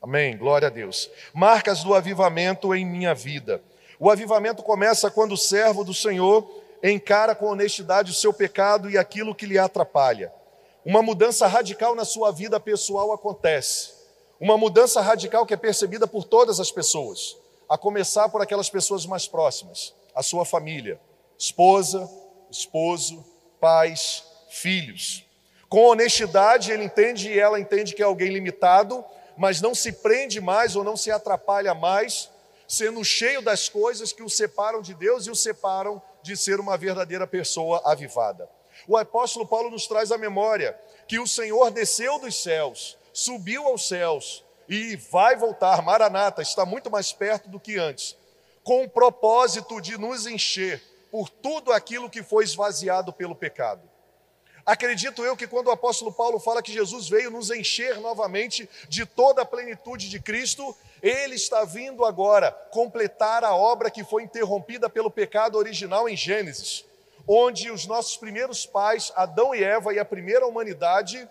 [0.00, 0.34] Amém.
[0.34, 1.10] Glória a Deus.
[1.34, 3.60] Marcas do avivamento em minha vida.
[4.00, 6.48] O avivamento começa quando o servo do Senhor
[6.82, 10.32] encara com honestidade o seu pecado e aquilo que lhe atrapalha.
[10.86, 13.92] Uma mudança radical na sua vida pessoal acontece.
[14.40, 17.36] Uma mudança radical que é percebida por todas as pessoas,
[17.68, 20.98] a começar por aquelas pessoas mais próximas, a sua família,
[21.38, 22.08] esposa,
[22.50, 23.24] esposo,
[23.60, 25.24] pais, filhos.
[25.68, 29.04] Com honestidade, ele entende e ela entende que é alguém limitado,
[29.36, 32.30] mas não se prende mais ou não se atrapalha mais,
[32.68, 36.76] sendo cheio das coisas que o separam de Deus e o separam de ser uma
[36.76, 38.48] verdadeira pessoa avivada.
[38.88, 43.86] O apóstolo Paulo nos traz a memória que o Senhor desceu dos céus, subiu aos
[43.86, 48.16] céus e vai voltar, Maranata, está muito mais perto do que antes,
[48.64, 50.82] com o propósito de nos encher
[51.16, 53.80] por tudo aquilo que foi esvaziado pelo pecado.
[54.66, 59.06] Acredito eu que quando o apóstolo Paulo fala que Jesus veio nos encher novamente de
[59.06, 64.90] toda a plenitude de Cristo, ele está vindo agora completar a obra que foi interrompida
[64.90, 66.84] pelo pecado original em Gênesis,
[67.26, 71.26] onde os nossos primeiros pais, Adão e Eva e a primeira humanidade,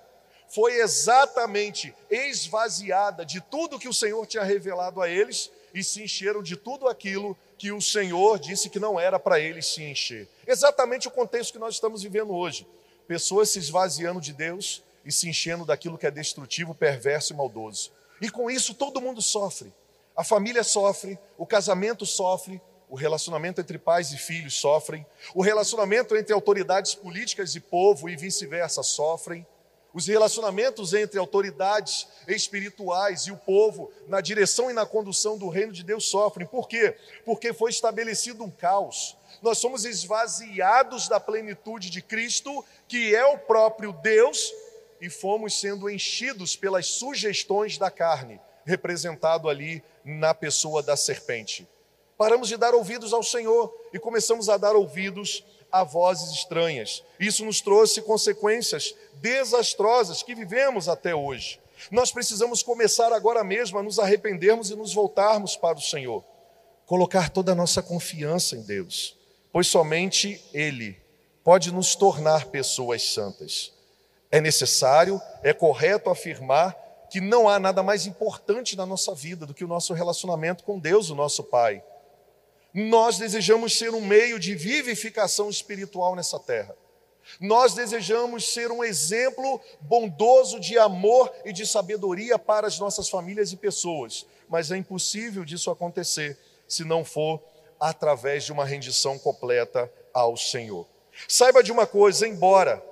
[0.48, 6.41] foi exatamente esvaziada de tudo que o Senhor tinha revelado a eles e se encheram
[6.41, 10.27] de tudo aquilo que o Senhor disse que não era para eles se encher.
[10.45, 12.67] Exatamente o contexto que nós estamos vivendo hoje
[13.07, 17.91] pessoas se esvaziando de Deus e se enchendo daquilo que é destrutivo, perverso e maldoso.
[18.21, 19.71] E com isso todo mundo sofre.
[20.15, 26.15] A família sofre, o casamento sofre, o relacionamento entre pais e filhos sofrem, o relacionamento
[26.15, 29.45] entre autoridades políticas e povo e vice-versa sofrem.
[29.95, 35.71] Os relacionamentos entre autoridades espirituais e o povo na direção e na condução do reino
[35.71, 36.45] de Deus sofrem.
[36.45, 36.97] Por quê?
[37.23, 39.15] Porque foi estabelecido um caos.
[39.41, 44.53] Nós somos esvaziados da plenitude de Cristo que é o próprio Deus,
[44.99, 51.65] e fomos sendo enchidos pelas sugestões da carne, representado ali na pessoa da serpente.
[52.17, 57.03] Paramos de dar ouvidos ao Senhor e começamos a dar ouvidos a vozes estranhas.
[57.19, 61.59] Isso nos trouxe consequências desastrosas que vivemos até hoje.
[61.91, 66.23] Nós precisamos começar agora mesmo a nos arrependermos e nos voltarmos para o Senhor.
[66.85, 69.17] Colocar toda a nossa confiança em Deus,
[69.51, 70.97] pois somente Ele
[71.43, 73.73] pode nos tornar pessoas santas.
[74.31, 76.73] É necessário, é correto afirmar
[77.09, 80.79] que não há nada mais importante na nossa vida do que o nosso relacionamento com
[80.79, 81.83] Deus, o nosso Pai.
[82.77, 86.75] Nós desejamos ser um meio de vivificação espiritual nessa terra.
[87.39, 93.53] Nós desejamos ser um exemplo bondoso de amor e de sabedoria para as nossas famílias
[93.53, 97.41] e pessoas, mas é impossível disso acontecer se não for
[97.79, 100.85] através de uma rendição completa ao Senhor.
[101.29, 102.85] Saiba de uma coisa, embora,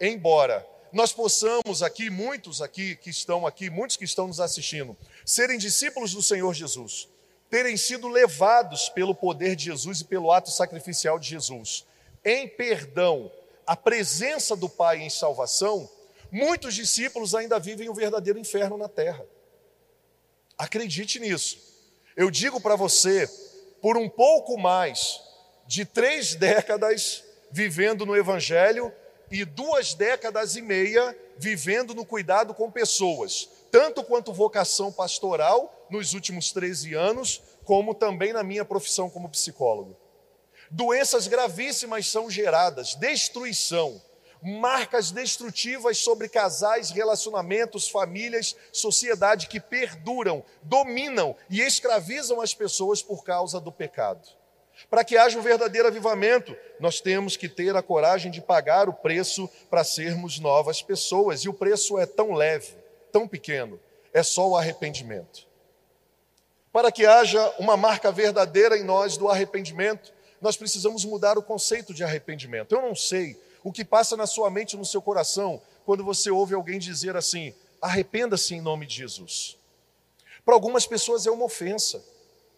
[0.00, 4.96] embora nós possamos aqui, muitos aqui que estão aqui, muitos que estão nos assistindo,
[5.26, 7.06] serem discípulos do Senhor Jesus,
[7.50, 11.86] terem sido levados pelo poder de Jesus e pelo ato sacrificial de Jesus,
[12.24, 13.30] em perdão,
[13.66, 15.88] a presença do Pai em salvação,
[16.30, 19.24] muitos discípulos ainda vivem o um verdadeiro inferno na terra.
[20.58, 21.58] Acredite nisso.
[22.16, 23.28] Eu digo para você,
[23.80, 25.20] por um pouco mais
[25.66, 28.92] de três décadas, vivendo no Evangelho
[29.30, 36.14] e duas décadas e meia vivendo no cuidado com pessoas, tanto quanto vocação pastoral nos
[36.14, 39.94] últimos 13 anos, como também na minha profissão como psicólogo.
[40.70, 44.00] Doenças gravíssimas são geradas, destruição,
[44.42, 53.24] marcas destrutivas sobre casais, relacionamentos, famílias, sociedade que perduram, dominam e escravizam as pessoas por
[53.24, 54.26] causa do pecado.
[54.88, 58.94] Para que haja um verdadeiro avivamento, nós temos que ter a coragem de pagar o
[58.94, 63.80] preço para sermos novas pessoas, e o preço é tão leve, tão pequeno,
[64.12, 65.46] é só o arrependimento.
[66.72, 71.94] Para que haja uma marca verdadeira em nós do arrependimento, nós precisamos mudar o conceito
[71.94, 72.74] de arrependimento.
[72.74, 76.54] Eu não sei o que passa na sua mente, no seu coração, quando você ouve
[76.54, 79.56] alguém dizer assim: arrependa-se em nome de Jesus.
[80.44, 82.04] Para algumas pessoas é uma ofensa.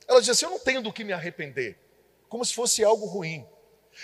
[0.06, 1.78] Elas dizem assim: eu não tenho do que me arrepender,
[2.28, 3.46] como se fosse algo ruim.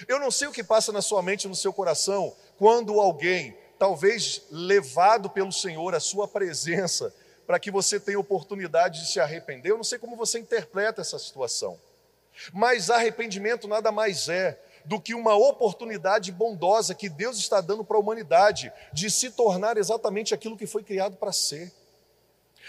[0.08, 4.42] Eu não sei o que passa na sua mente, no seu coração, quando alguém, talvez
[4.50, 7.12] levado pelo Senhor à sua presença,
[7.46, 9.70] para que você tenha oportunidade de se arrepender.
[9.70, 11.78] Eu não sei como você interpreta essa situação.
[12.52, 17.96] Mas arrependimento nada mais é do que uma oportunidade bondosa que Deus está dando para
[17.96, 21.72] a humanidade de se tornar exatamente aquilo que foi criado para ser.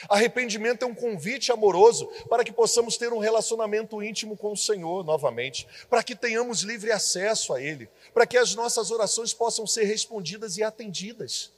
[0.09, 5.03] Arrependimento é um convite amoroso para que possamos ter um relacionamento íntimo com o Senhor
[5.03, 9.85] novamente, para que tenhamos livre acesso a Ele, para que as nossas orações possam ser
[9.85, 11.51] respondidas e atendidas.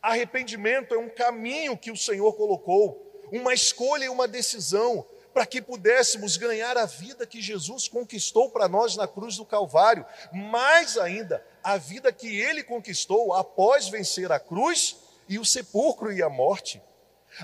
[0.00, 5.62] Arrependimento é um caminho que o Senhor colocou, uma escolha e uma decisão para que
[5.62, 11.44] pudéssemos ganhar a vida que Jesus conquistou para nós na cruz do Calvário, mais ainda,
[11.64, 14.96] a vida que ele conquistou após vencer a cruz
[15.28, 16.82] e o sepulcro e a morte.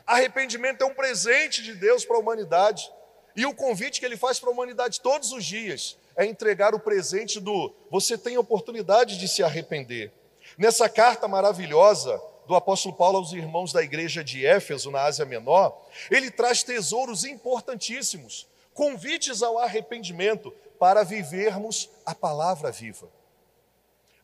[0.06, 2.90] Arrependimento é um presente de Deus para a humanidade.
[3.36, 6.80] E o convite que ele faz para a humanidade todos os dias é entregar o
[6.80, 10.12] presente do você tem oportunidade de se arrepender.
[10.56, 15.86] Nessa carta maravilhosa, do apóstolo Paulo aos irmãos da igreja de Éfeso, na Ásia Menor,
[16.10, 23.06] ele traz tesouros importantíssimos, convites ao arrependimento para vivermos a palavra viva,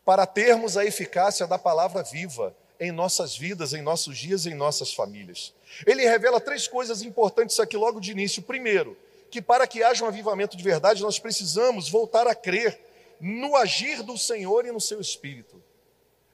[0.05, 4.93] para termos a eficácia da palavra viva em nossas vidas, em nossos dias, em nossas
[4.93, 5.53] famílias.
[5.87, 8.43] Ele revela três coisas importantes aqui logo de início.
[8.43, 8.97] Primeiro,
[9.31, 12.79] que para que haja um avivamento de verdade, nós precisamos voltar a crer
[13.21, 15.63] no agir do Senhor e no seu espírito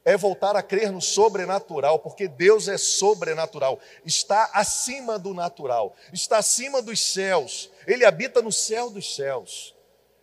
[0.05, 6.39] é voltar a crer no sobrenatural, porque Deus é sobrenatural, está acima do natural, está
[6.39, 9.75] acima dos céus, Ele habita no céu dos céus.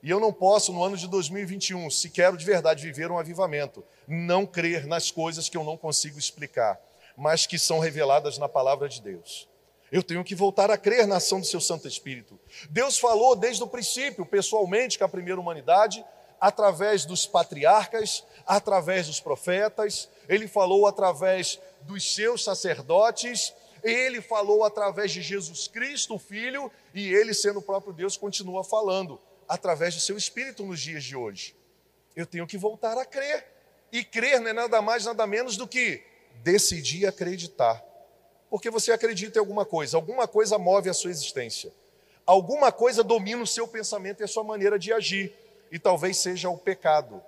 [0.01, 3.83] E eu não posso, no ano de 2021, se quero de verdade viver um avivamento,
[4.07, 6.79] não crer nas coisas que eu não consigo explicar,
[7.15, 9.47] mas que são reveladas na palavra de Deus.
[9.91, 12.39] Eu tenho que voltar a crer na ação do seu Santo Espírito.
[12.69, 16.03] Deus falou desde o princípio, pessoalmente, com a primeira humanidade,
[16.39, 25.11] através dos patriarcas, através dos profetas, ele falou através dos seus sacerdotes, ele falou através
[25.11, 30.01] de Jesus Cristo, o Filho, e ele, sendo o próprio Deus, continua falando através do
[30.01, 31.55] seu Espírito nos dias de hoje.
[32.15, 33.56] Eu tenho que voltar a crer.
[33.91, 36.03] E crer não é nada mais, nada menos do que
[36.43, 37.83] decidir acreditar.
[38.49, 41.71] Porque você acredita em alguma coisa, alguma coisa move a sua existência,
[42.25, 45.33] alguma coisa domina o seu pensamento e a sua maneira de agir
[45.71, 47.21] e talvez seja o pecado,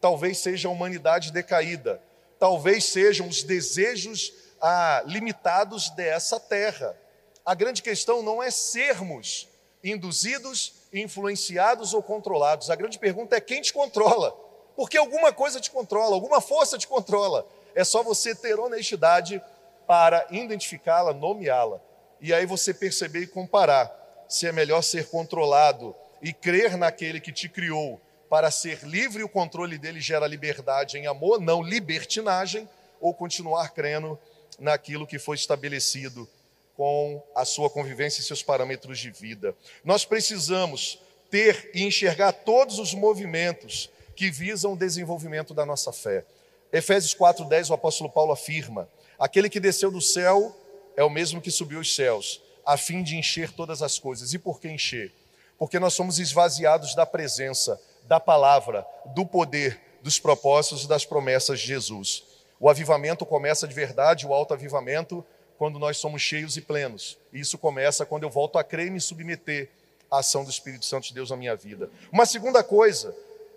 [0.00, 2.00] talvez seja a humanidade decaída,
[2.38, 6.96] talvez sejam os desejos ah, limitados dessa terra.
[7.44, 9.48] A grande questão não é sermos
[9.82, 12.70] induzidos, influenciados ou controlados.
[12.70, 14.34] A grande pergunta é quem te controla.
[14.76, 17.46] Porque alguma coisa te controla, alguma força te controla.
[17.74, 19.42] É só você ter honestidade
[19.86, 21.80] para identificá-la, nomeá-la.
[22.20, 23.92] E aí você perceber e comparar
[24.28, 29.28] se é melhor ser controlado e crer naquele que te criou para ser livre, o
[29.28, 32.68] controle dele gera liberdade em amor, não libertinagem,
[33.00, 34.18] ou continuar crendo
[34.58, 36.28] naquilo que foi estabelecido
[36.76, 39.54] com a sua convivência e seus parâmetros de vida.
[39.84, 40.98] Nós precisamos
[41.30, 46.24] ter e enxergar todos os movimentos que visam o desenvolvimento da nossa fé.
[46.72, 50.56] Efésios 4:10 o apóstolo Paulo afirma: Aquele que desceu do céu
[50.96, 54.32] é o mesmo que subiu os céus, a fim de encher todas as coisas.
[54.32, 55.12] E por que encher?
[55.58, 61.60] porque nós somos esvaziados da presença, da palavra, do poder, dos propósitos e das promessas
[61.60, 62.24] de Jesus.
[62.60, 65.24] O avivamento começa de verdade, o alto avivamento,
[65.56, 67.18] quando nós somos cheios e plenos.
[67.32, 69.70] E isso começa quando eu volto a crer e me submeter
[70.10, 71.88] à ação do Espírito Santo de Deus na minha vida.
[72.12, 73.14] Uma segunda coisa,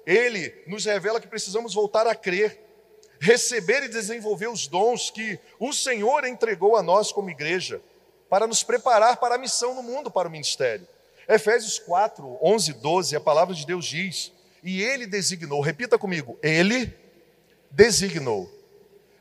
[0.08, 2.58] ele nos revela que precisamos voltar a crer,
[3.20, 7.82] receber e desenvolver os dons que o Senhor entregou a nós como igreja,
[8.30, 10.88] para nos preparar para a missão no mundo, para o ministério.
[11.28, 14.32] Efésios 4, 11, 12, a palavra de Deus diz:
[14.64, 16.96] E ele designou, repita comigo, ele
[17.70, 18.50] designou.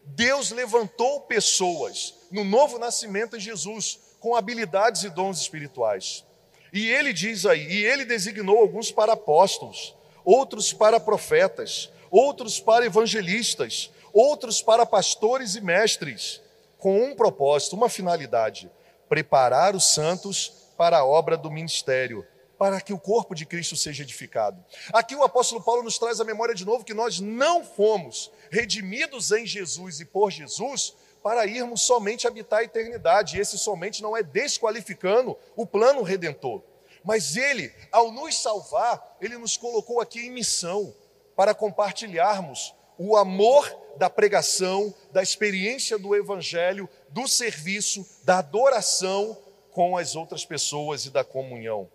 [0.05, 6.25] Deus levantou pessoas no novo nascimento em Jesus com habilidades e dons espirituais.
[6.73, 9.97] E ele diz aí, e ele designou alguns para apóstolos,
[10.27, 16.43] outros para profetas, outros para evangelistas, outros para pastores e mestres,
[16.79, 18.69] com um propósito, uma finalidade:
[19.09, 22.27] preparar os santos para a obra do ministério,
[22.59, 24.63] para que o corpo de Cristo seja edificado.
[24.93, 29.31] Aqui o apóstolo Paulo nos traz a memória de novo que nós não fomos redimidos
[29.31, 33.37] em Jesus e por Jesus para irmos somente habitar a eternidade.
[33.37, 36.63] E esse somente não é desqualificando o plano redentor.
[37.07, 40.93] Mas ele, ao nos salvar, ele nos colocou aqui em missão
[41.37, 43.65] para compartilharmos o amor
[43.97, 49.41] da pregação, da experiência do evangelho, do serviço, da adoração
[49.71, 51.89] com as outras pessoas e da comunhão.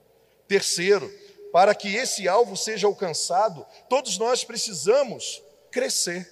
[0.48, 1.12] Terceiro,
[1.52, 6.32] para que esse alvo seja alcançado, todos nós precisamos crescer.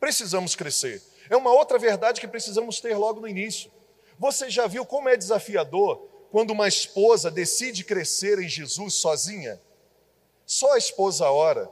[0.00, 1.02] Precisamos crescer.
[1.28, 3.70] É uma outra verdade que precisamos ter logo no início.
[4.18, 9.60] Você já viu como é desafiador quando uma esposa decide crescer em Jesus sozinha?
[10.46, 11.70] Só a esposa ora,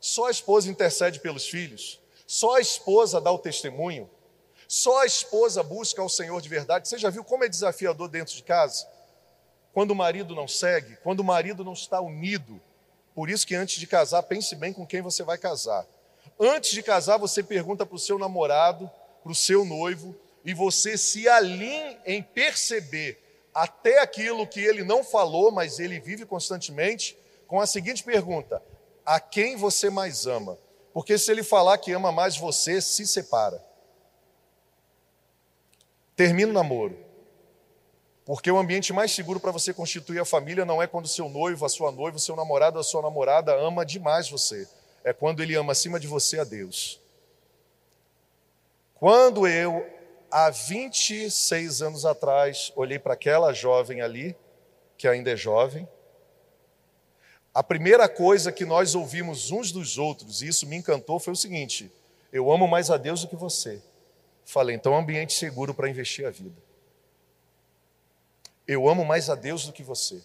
[0.00, 4.10] só a esposa intercede pelos filhos, só a esposa dá o testemunho,
[4.66, 6.88] só a esposa busca ao Senhor de verdade.
[6.88, 8.88] Você já viu como é desafiador dentro de casa?
[9.74, 12.58] Quando o marido não segue, quando o marido não está unido.
[13.14, 15.86] Por isso que antes de casar, pense bem com quem você vai casar.
[16.40, 18.90] Antes de casar, você pergunta para o seu namorado,
[19.22, 23.23] para o seu noivo, e você se alinha em perceber
[23.54, 28.62] até aquilo que ele não falou, mas ele vive constantemente, com a seguinte pergunta:
[29.04, 30.58] a quem você mais ama?
[30.92, 33.64] Porque se ele falar que ama mais você, se separa.
[36.16, 36.96] Termina o namoro.
[38.24, 41.66] Porque o ambiente mais seguro para você constituir a família não é quando seu noivo,
[41.66, 44.66] a sua noiva, seu namorado, a sua namorada ama demais você
[45.04, 46.98] é quando ele ama acima de você a Deus.
[48.94, 49.86] Quando eu,
[50.34, 54.36] há 26 anos atrás, olhei para aquela jovem ali,
[54.98, 55.88] que ainda é jovem,
[57.54, 61.36] a primeira coisa que nós ouvimos uns dos outros, e isso me encantou, foi o
[61.36, 61.88] seguinte:
[62.32, 63.80] eu amo mais a Deus do que você.
[64.44, 66.60] Falei, então, ambiente seguro para investir a vida.
[68.66, 70.20] Eu amo mais a Deus do que você,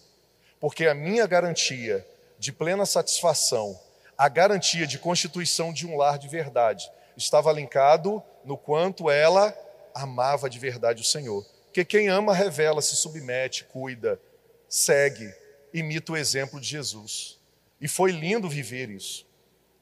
[0.58, 2.04] porque a minha garantia
[2.36, 3.78] de plena satisfação
[4.18, 9.56] a garantia de constituição de um lar de verdade estava linkado no quanto ela
[9.94, 11.44] amava de verdade o Senhor.
[11.66, 14.20] Porque quem ama revela, se submete, cuida,
[14.68, 15.32] segue,
[15.72, 17.38] imita o exemplo de Jesus.
[17.80, 19.26] E foi lindo viver isso.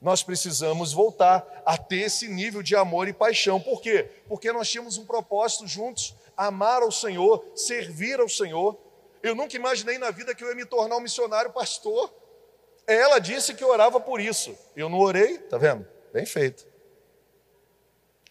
[0.01, 3.61] Nós precisamos voltar a ter esse nível de amor e paixão.
[3.61, 4.09] Por quê?
[4.29, 8.79] Porque nós tínhamos um propósito juntos: amar ao Senhor, servir ao Senhor.
[9.23, 12.13] Eu nunca imaginei na vida que eu ia me tornar um missionário pastor.
[12.87, 14.57] Ela disse que orava por isso.
[14.77, 15.87] Eu não orei, tá vendo?
[16.13, 16.67] Bem feito.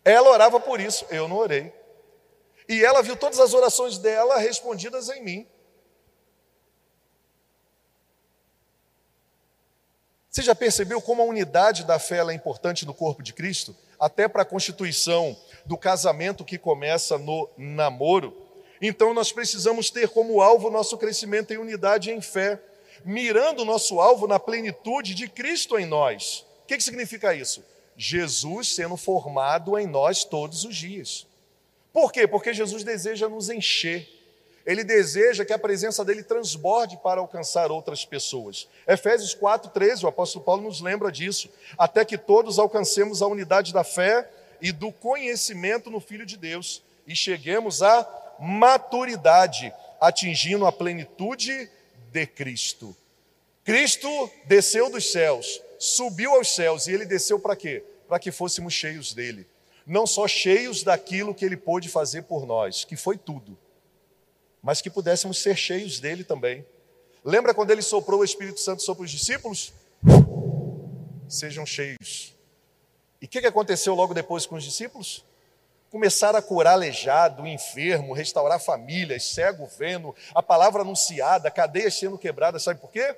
[0.07, 1.73] Ela orava por isso, eu não orei.
[2.69, 5.47] E ela viu todas as orações dela respondidas em mim.
[10.29, 13.75] Você já percebeu como a unidade da fé é importante no corpo de Cristo?
[13.99, 18.33] Até para a constituição do casamento que começa no namoro.
[18.81, 22.61] Então nós precisamos ter como alvo nosso crescimento em unidade e em fé
[23.03, 26.45] mirando o nosso alvo na plenitude de Cristo em nós.
[26.63, 27.61] O que, que significa isso?
[27.97, 31.25] Jesus sendo formado em nós todos os dias.
[31.91, 32.27] Por quê?
[32.27, 34.07] Porque Jesus deseja nos encher.
[34.65, 38.67] Ele deseja que a presença dele transborde para alcançar outras pessoas.
[38.85, 43.83] Efésios 4:13, o apóstolo Paulo nos lembra disso, até que todos alcancemos a unidade da
[43.83, 44.29] fé
[44.61, 48.07] e do conhecimento no filho de Deus e cheguemos à
[48.39, 51.69] maturidade, atingindo a plenitude
[52.11, 52.95] de Cristo.
[53.63, 54.07] Cristo
[54.45, 57.83] desceu dos céus, subiu aos céus e ele desceu para quê?
[58.07, 59.47] Para que fôssemos cheios dele.
[59.85, 63.57] Não só cheios daquilo que ele pôde fazer por nós, que foi tudo,
[64.61, 66.65] mas que pudéssemos ser cheios dele também.
[67.23, 69.73] Lembra quando ele soprou o Espírito Santo sobre os discípulos?
[71.27, 72.35] Sejam cheios.
[73.21, 75.25] E o que, que aconteceu logo depois com os discípulos?
[75.89, 82.63] Começaram a curar aleijado, enfermo, restaurar famílias, cego vendo, a palavra anunciada, cadeias sendo quebradas,
[82.63, 83.15] sabe por quê?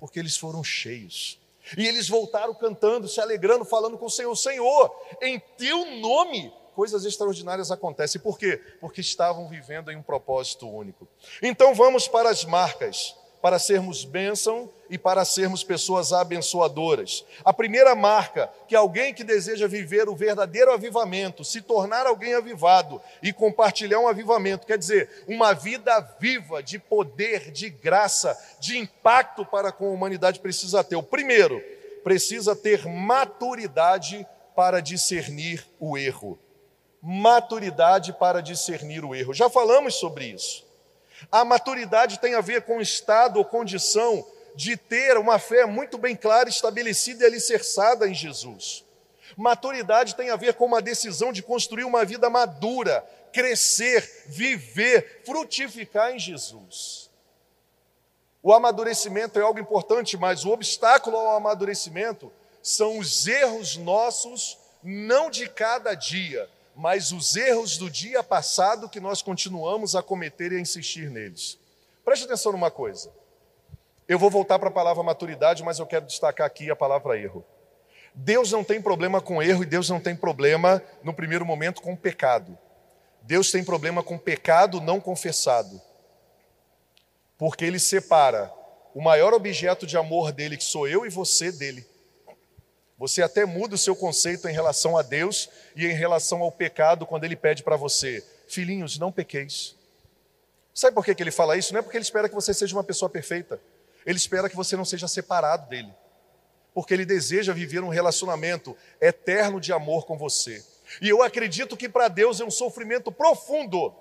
[0.00, 1.38] Porque eles foram cheios.
[1.76, 7.04] E eles voltaram cantando, se alegrando, falando com o Senhor: Senhor, em teu nome coisas
[7.04, 8.20] extraordinárias acontecem.
[8.20, 8.62] Por quê?
[8.80, 11.08] Porque estavam vivendo em um propósito único.
[11.42, 17.24] Então vamos para as marcas para sermos bênção e para sermos pessoas abençoadoras.
[17.44, 23.00] A primeira marca que alguém que deseja viver o verdadeiro avivamento, se tornar alguém avivado
[23.22, 29.44] e compartilhar um avivamento, quer dizer, uma vida viva de poder, de graça, de impacto
[29.44, 30.96] para com a humanidade precisa ter.
[30.96, 31.62] O primeiro,
[32.02, 34.26] precisa ter maturidade
[34.56, 36.38] para discernir o erro.
[37.00, 39.32] Maturidade para discernir o erro.
[39.32, 40.67] Já falamos sobre isso.
[41.30, 46.16] A maturidade tem a ver com estado ou condição de ter uma fé muito bem
[46.16, 48.84] clara, estabelecida e alicerçada em Jesus.
[49.36, 56.12] Maturidade tem a ver com uma decisão de construir uma vida madura, crescer, viver, frutificar
[56.12, 57.08] em Jesus.
[58.42, 65.30] O amadurecimento é algo importante, mas o obstáculo ao amadurecimento são os erros nossos, não
[65.30, 66.48] de cada dia,
[66.78, 71.58] mas os erros do dia passado que nós continuamos a cometer e a insistir neles.
[72.04, 73.10] Preste atenção numa coisa.
[74.06, 77.44] Eu vou voltar para a palavra maturidade, mas eu quero destacar aqui a palavra erro.
[78.14, 81.96] Deus não tem problema com erro e Deus não tem problema, no primeiro momento, com
[81.96, 82.56] pecado.
[83.22, 85.82] Deus tem problema com pecado não confessado.
[87.36, 88.54] Porque ele separa
[88.94, 91.84] o maior objeto de amor dele, que sou eu e você, dele.
[92.98, 97.06] Você até muda o seu conceito em relação a Deus e em relação ao pecado
[97.06, 99.76] quando ele pede para você: Filhinhos, não pequeis.
[100.74, 101.72] Sabe por que ele fala isso?
[101.72, 103.60] Não é porque ele espera que você seja uma pessoa perfeita.
[104.04, 105.92] Ele espera que você não seja separado dele.
[106.72, 110.64] Porque ele deseja viver um relacionamento eterno de amor com você.
[111.00, 113.92] E eu acredito que para Deus é um sofrimento profundo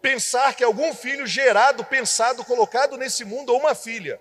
[0.00, 4.20] pensar que algum filho gerado, pensado, colocado nesse mundo, ou uma filha,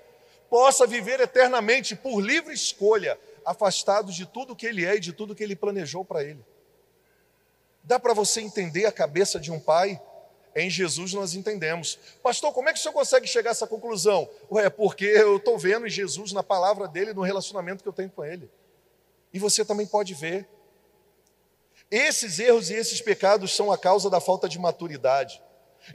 [0.49, 3.17] possa viver eternamente por livre escolha,
[3.49, 6.45] afastado de tudo que ele é e de tudo que ele planejou para ele.
[7.83, 9.99] Dá para você entender a cabeça de um pai?
[10.55, 11.97] Em Jesus nós entendemos.
[12.21, 14.29] Pastor, como é que o senhor consegue chegar a essa conclusão?
[14.51, 18.11] Ué, porque eu estou vendo em Jesus, na palavra dele, no relacionamento que eu tenho
[18.11, 18.47] com ele.
[19.33, 20.47] E você também pode ver.
[21.89, 25.41] Esses erros e esses pecados são a causa da falta de maturidade.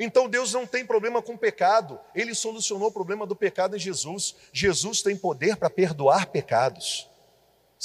[0.00, 4.34] Então Deus não tem problema com pecado, Ele solucionou o problema do pecado em Jesus.
[4.52, 7.13] Jesus tem poder para perdoar pecados.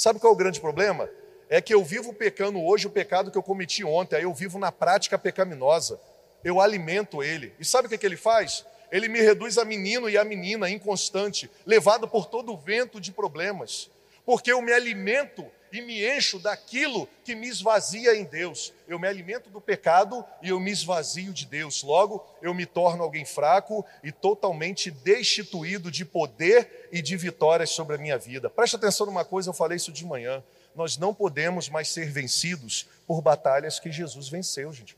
[0.00, 1.10] Sabe qual é o grande problema?
[1.46, 4.58] É que eu vivo pecando hoje o pecado que eu cometi ontem, aí eu vivo
[4.58, 6.00] na prática pecaminosa.
[6.42, 7.52] Eu alimento ele.
[7.60, 8.64] E sabe o que, que ele faz?
[8.90, 13.12] Ele me reduz a menino e a menina inconstante, levado por todo o vento de
[13.12, 13.90] problemas.
[14.24, 18.72] Porque eu me alimento e me encho daquilo que me esvazia em Deus.
[18.88, 21.82] Eu me alimento do pecado e eu me esvazio de Deus.
[21.82, 27.96] Logo, eu me torno alguém fraco e totalmente destituído de poder e de vitórias sobre
[27.96, 28.50] a minha vida.
[28.50, 30.42] Preste atenção numa coisa, eu falei isso de manhã.
[30.74, 34.96] Nós não podemos mais ser vencidos por batalhas que Jesus venceu, gente.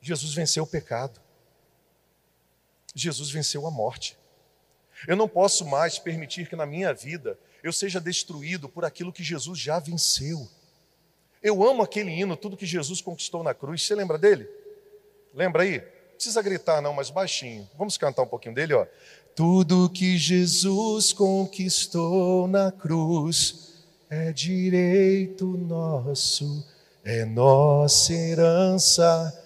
[0.00, 1.20] Jesus venceu o pecado.
[2.94, 4.18] Jesus venceu a morte.
[5.06, 9.22] Eu não posso mais permitir que na minha vida eu seja destruído por aquilo que
[9.22, 10.48] Jesus já venceu.
[11.42, 13.82] Eu amo aquele hino, tudo que Jesus conquistou na cruz.
[13.82, 14.48] Você lembra dele?
[15.34, 15.78] Lembra aí?
[15.78, 17.68] Não precisa gritar, não, mas baixinho.
[17.78, 18.86] Vamos cantar um pouquinho dele, ó.
[19.34, 23.70] Tudo que Jesus conquistou na cruz
[24.10, 26.66] é direito nosso,
[27.04, 29.36] é nossa herança.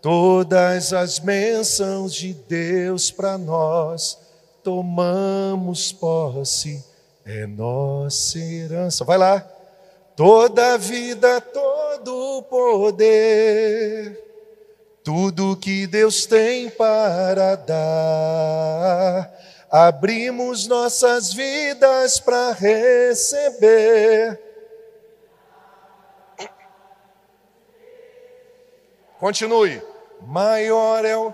[0.00, 4.18] Todas as bênçãos de Deus para nós
[4.62, 6.82] tomamos posse
[7.24, 9.04] é nossa herança.
[9.04, 9.40] Vai lá.
[10.16, 14.22] Toda vida, todo poder,
[15.02, 19.32] tudo que Deus tem para dar,
[19.70, 24.38] abrimos nossas vidas para receber.
[29.18, 29.80] Continue.
[30.20, 31.32] Maior é o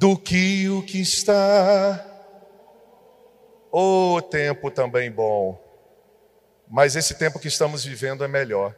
[0.00, 2.06] do que o que está.
[3.70, 5.62] O oh, tempo também bom,
[6.66, 8.74] mas esse tempo que estamos vivendo é melhor.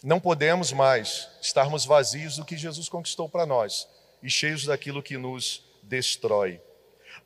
[0.00, 3.88] Não podemos mais estarmos vazios do que Jesus conquistou para nós
[4.22, 6.60] e cheios daquilo que nos destrói.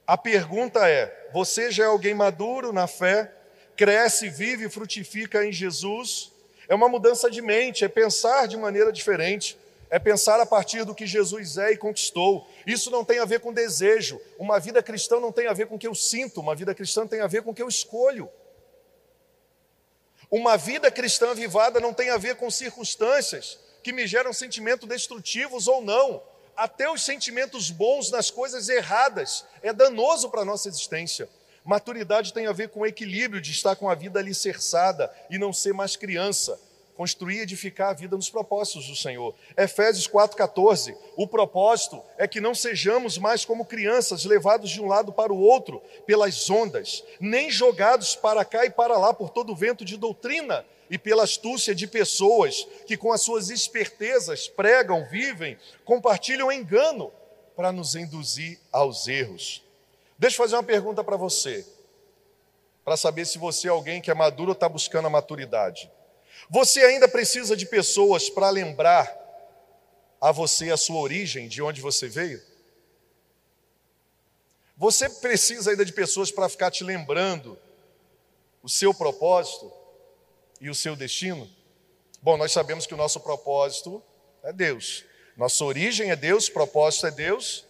[0.07, 3.31] A pergunta é: você já é alguém maduro na fé?
[3.77, 6.33] Cresce, vive e frutifica em Jesus?
[6.67, 9.60] É uma mudança de mente, é pensar de maneira diferente
[9.91, 12.47] é pensar a partir do que Jesus é e conquistou.
[12.65, 14.21] Isso não tem a ver com desejo.
[14.39, 17.07] Uma vida cristã não tem a ver com o que eu sinto, uma vida cristã
[17.07, 18.31] tem a ver com o que eu escolho.
[20.31, 25.67] Uma vida cristã vivada não tem a ver com circunstâncias que me geram sentimentos destrutivos
[25.67, 26.23] ou não.
[26.57, 31.29] Até os sentimentos bons nas coisas erradas é danoso para a nossa existência.
[31.65, 35.75] Maturidade tem a ver com equilíbrio de estar com a vida alicerçada e não ser
[35.75, 36.59] mais criança
[36.97, 39.35] construir e edificar a vida nos propósitos do Senhor.
[39.57, 45.13] Efésios 4,14, o propósito é que não sejamos mais como crianças levados de um lado
[45.13, 49.57] para o outro pelas ondas, nem jogados para cá e para lá por todo o
[49.57, 55.57] vento de doutrina e pela astúcia de pessoas que com as suas espertezas pregam, vivem,
[55.85, 57.13] compartilham engano
[57.55, 59.63] para nos induzir aos erros.
[60.19, 61.65] Deixa eu fazer uma pergunta para você,
[62.85, 65.91] para saber se você é alguém que é maduro ou está buscando a maturidade.
[66.51, 69.17] Você ainda precisa de pessoas para lembrar
[70.21, 72.43] a você a sua origem, de onde você veio?
[74.77, 77.57] Você precisa ainda de pessoas para ficar te lembrando
[78.65, 79.73] o seu propósito
[80.61, 81.49] e o seu destino?
[82.21, 84.03] Bom, nós sabemos que o nosso propósito
[84.43, 85.05] é Deus.
[85.37, 87.65] Nossa origem é Deus, propósito é Deus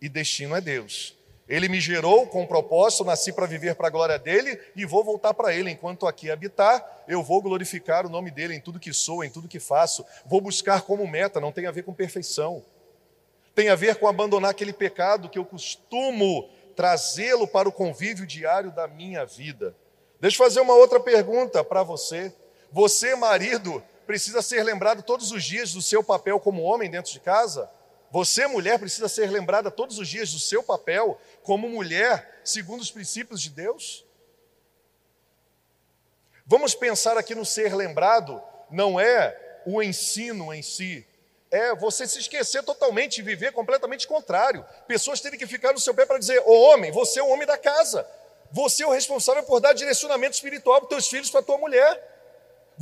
[0.00, 1.14] e destino é Deus.
[1.52, 5.34] Ele me gerou com propósito, nasci para viver para a glória dele e vou voltar
[5.34, 5.70] para ele.
[5.70, 9.46] Enquanto aqui habitar, eu vou glorificar o nome dele em tudo que sou, em tudo
[9.46, 10.02] que faço.
[10.24, 12.64] Vou buscar como meta, não tem a ver com perfeição.
[13.54, 18.70] Tem a ver com abandonar aquele pecado que eu costumo trazê-lo para o convívio diário
[18.70, 19.76] da minha vida.
[20.18, 22.32] Deixa eu fazer uma outra pergunta para você.
[22.70, 27.20] Você, marido, precisa ser lembrado todos os dias do seu papel como homem dentro de
[27.20, 27.68] casa?
[28.12, 32.90] Você, mulher, precisa ser lembrada todos os dias do seu papel como mulher, segundo os
[32.90, 34.04] princípios de Deus?
[36.44, 41.06] Vamos pensar aqui no ser lembrado, não é o ensino em si,
[41.50, 44.62] é você se esquecer totalmente e viver completamente contrário.
[44.86, 47.46] Pessoas terem que ficar no seu pé para dizer: Ô homem, você é o homem
[47.46, 48.06] da casa,
[48.50, 51.56] você é o responsável por dar direcionamento espiritual para os teus filhos, para a tua
[51.56, 52.11] mulher.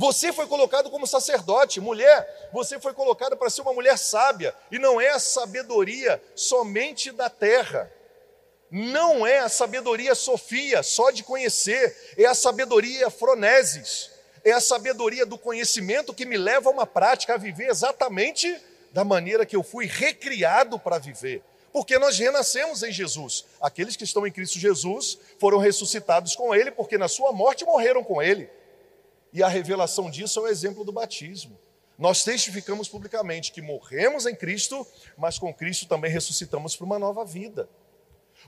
[0.01, 4.79] Você foi colocado como sacerdote, mulher, você foi colocada para ser uma mulher sábia, e
[4.79, 7.87] não é a sabedoria somente da terra,
[8.71, 14.09] não é a sabedoria Sofia, só de conhecer, é a sabedoria Froneses,
[14.43, 18.59] é a sabedoria do conhecimento que me leva a uma prática, a viver exatamente
[18.91, 21.43] da maneira que eu fui recriado para viver.
[21.71, 23.45] Porque nós renascemos em Jesus.
[23.61, 28.03] Aqueles que estão em Cristo Jesus foram ressuscitados com Ele, porque na Sua morte morreram
[28.03, 28.49] com Ele.
[29.33, 31.59] E a revelação disso é o exemplo do batismo.
[31.97, 34.85] Nós testificamos publicamente que morremos em Cristo,
[35.17, 37.69] mas com Cristo também ressuscitamos para uma nova vida.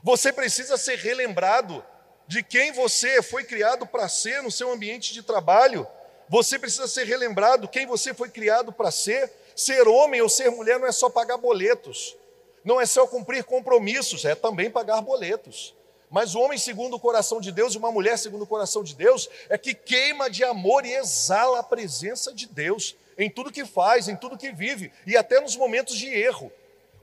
[0.02, 1.84] Você precisa ser relembrado
[2.26, 5.86] de quem você foi criado para ser no seu ambiente de trabalho.
[6.28, 9.30] Você precisa ser relembrado quem você foi criado para ser.
[9.54, 12.16] Ser homem ou ser mulher não é só pagar boletos,
[12.64, 15.76] não é só cumprir compromissos, é também pagar boletos.
[16.10, 18.94] Mas o homem segundo o coração de Deus e uma mulher segundo o coração de
[18.94, 23.64] Deus é que queima de amor e exala a presença de Deus em tudo que
[23.64, 26.52] faz, em tudo que vive e até nos momentos de erro.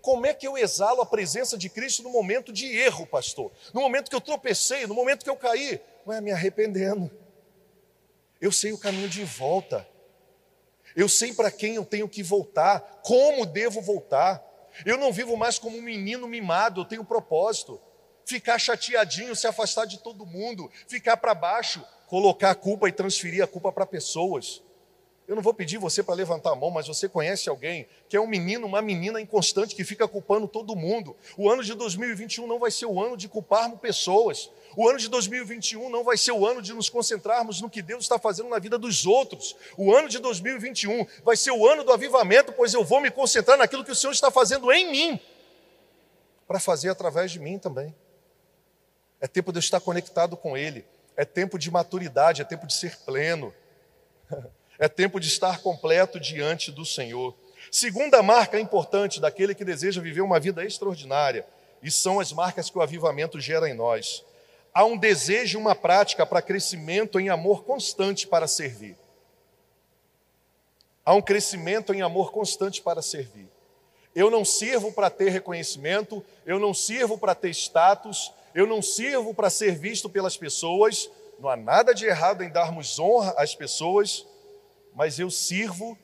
[0.02, 3.52] Como é que eu exalo a presença de Cristo no momento de erro, pastor?
[3.74, 5.80] No momento que eu tropecei, no momento que eu caí?
[6.08, 7.12] Ué, me arrependendo.
[8.40, 9.88] Eu sei o caminho de volta.
[10.96, 14.44] Eu sei para quem eu tenho que voltar, como devo voltar.
[14.86, 17.80] Eu não vivo mais como um menino mimado, eu tenho propósito
[18.32, 23.44] ficar chateadinho, se afastar de todo mundo, ficar para baixo, colocar a culpa e transferir
[23.44, 24.62] a culpa para pessoas.
[25.28, 28.22] Eu não vou pedir você para levantar a mão, mas você conhece alguém que é
[28.22, 31.16] um menino, uma menina inconstante que fica culpando todo mundo.
[31.38, 34.50] O ano de 2021 não vai ser o ano de culparmos pessoas.
[34.76, 38.04] O ano de 2021 não vai ser o ano de nos concentrarmos no que Deus
[38.04, 39.56] está fazendo na vida dos outros.
[39.78, 43.58] O ano de 2021 vai ser o ano do avivamento, pois eu vou me concentrar
[43.58, 45.20] naquilo que o Senhor está fazendo em mim,
[46.48, 47.96] para fazer através de mim também.
[49.22, 50.84] É tempo de eu estar conectado com Ele.
[51.16, 53.54] É tempo de maturidade, é tempo de ser pleno.
[54.80, 57.36] É tempo de estar completo diante do Senhor.
[57.70, 61.46] Segunda marca importante daquele que deseja viver uma vida extraordinária,
[61.84, 64.26] e são as marcas que o avivamento gera em nós.
[64.74, 68.98] Há um desejo e uma prática para crescimento em amor constante para servir.
[71.06, 73.48] Há um crescimento em amor constante para servir.
[74.16, 79.34] Eu não sirvo para ter reconhecimento, eu não sirvo para ter status, eu não sirvo
[79.34, 84.26] para ser visto pelas pessoas, não há nada de errado em darmos honra às pessoas,
[84.94, 85.98] mas eu sirvo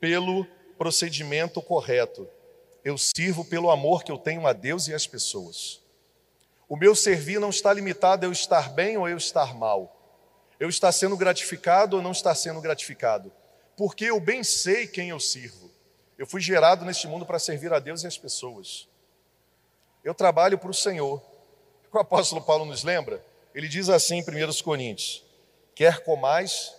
[0.00, 0.46] pelo
[0.78, 2.28] procedimento correto.
[2.82, 5.80] Eu sirvo pelo amor que eu tenho a Deus e às pessoas.
[6.68, 9.96] O meu servir não está limitado a eu estar bem ou eu estar mal.
[10.58, 13.30] Eu estar sendo gratificado ou não estar sendo gratificado.
[13.76, 15.70] Porque eu bem sei quem eu sirvo.
[16.16, 18.88] Eu fui gerado neste mundo para servir a Deus e às pessoas.
[20.02, 21.22] Eu trabalho para o Senhor
[21.98, 23.24] o apóstolo Paulo nos lembra?
[23.54, 25.24] Ele diz assim em 1 Coríntios:
[25.74, 26.74] quer comais,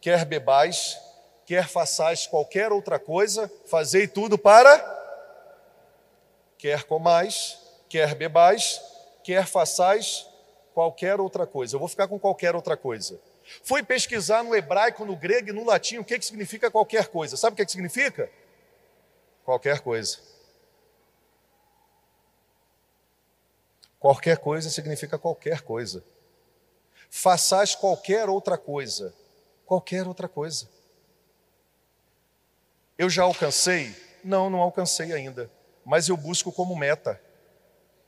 [0.00, 0.98] quer bebais,
[1.46, 5.00] quer façais qualquer outra coisa, fazei tudo para.
[6.58, 7.58] Quer comais,
[7.88, 8.80] quer bebais,
[9.24, 10.26] quer façais
[10.72, 11.74] qualquer outra coisa.
[11.74, 13.20] Eu vou ficar com qualquer outra coisa.
[13.62, 17.36] Fui pesquisar no hebraico, no grego e no latim o que, que significa qualquer coisa.
[17.36, 18.30] Sabe o que, que significa?
[19.44, 20.18] Qualquer coisa.
[24.02, 26.02] Qualquer coisa significa qualquer coisa.
[27.08, 29.14] Façais qualquer outra coisa.
[29.64, 30.68] Qualquer outra coisa.
[32.98, 33.94] Eu já alcancei?
[34.24, 35.48] Não, não alcancei ainda.
[35.84, 37.22] Mas eu busco como meta.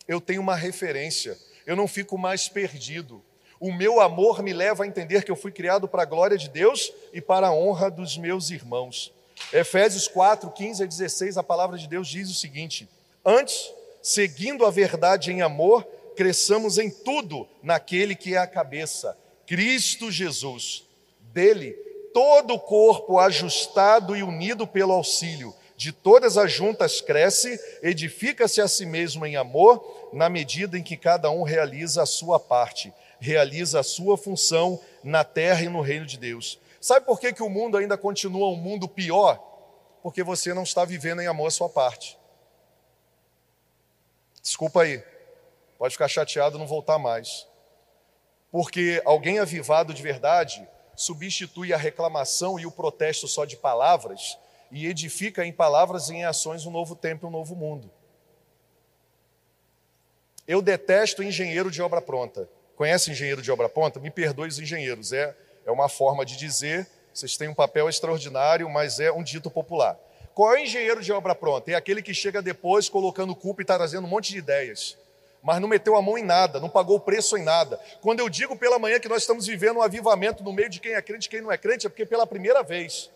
[0.08, 1.38] Eu tenho uma referência.
[1.64, 3.24] Eu não fico mais perdido.
[3.60, 6.48] O meu amor me leva a entender que eu fui criado para a glória de
[6.48, 9.14] Deus e para a honra dos meus irmãos.
[9.52, 12.88] Efésios 4, 15 a 16, a palavra de Deus diz o seguinte:
[13.24, 13.72] Antes,
[14.04, 15.82] seguindo a verdade em amor,
[16.14, 20.84] cresçamos em tudo naquele que é a cabeça, Cristo Jesus.
[21.32, 21.72] Dele,
[22.12, 28.68] todo o corpo ajustado e unido pelo auxílio de todas as juntas cresce, edifica-se a
[28.68, 33.80] si mesmo em amor, na medida em que cada um realiza a sua parte, realiza
[33.80, 36.60] a sua função na terra e no reino de Deus.
[36.80, 39.42] Sabe por que, que o mundo ainda continua um mundo pior?
[40.02, 42.16] Porque você não está vivendo em amor a sua parte.
[44.44, 45.02] Desculpa aí,
[45.78, 47.48] pode ficar chateado e não voltar mais.
[48.52, 54.38] Porque alguém avivado de verdade substitui a reclamação e o protesto só de palavras
[54.70, 57.90] e edifica em palavras e em ações um novo tempo, um novo mundo.
[60.46, 62.46] Eu detesto engenheiro de obra pronta.
[62.76, 63.98] Conhece engenheiro de obra pronta?
[63.98, 65.34] Me perdoe os engenheiros, é,
[65.64, 69.98] é uma forma de dizer, vocês têm um papel extraordinário, mas é um dito popular.
[70.34, 71.70] Qual é o engenheiro de obra pronta?
[71.70, 74.96] É aquele que chega depois colocando culpa e está trazendo um monte de ideias
[75.44, 77.78] mas não meteu a mão em nada, não pagou o preço em nada.
[78.00, 80.94] Quando eu digo pela manhã que nós estamos vivendo um avivamento no meio de quem
[80.94, 83.10] é crente e quem não é crente, é porque pela primeira vez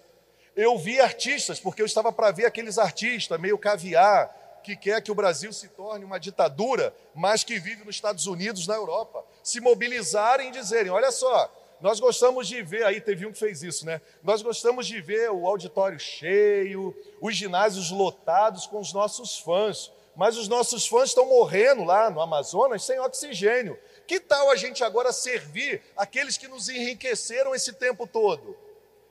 [0.54, 5.10] eu vi artistas, porque eu estava para ver aqueles artistas meio caviar, que quer que
[5.10, 9.58] o Brasil se torne uma ditadura, mas que vive nos Estados Unidos, na Europa, se
[9.58, 11.50] mobilizarem e dizerem: olha só,
[11.80, 14.00] nós gostamos de ver, aí teve um que fez isso, né?
[14.22, 20.36] Nós gostamos de ver o auditório cheio, os ginásios lotados com os nossos fãs mas
[20.36, 23.78] os nossos fãs estão morrendo lá no Amazonas sem oxigênio.
[24.04, 28.56] Que tal a gente agora servir aqueles que nos enriqueceram esse tempo todo?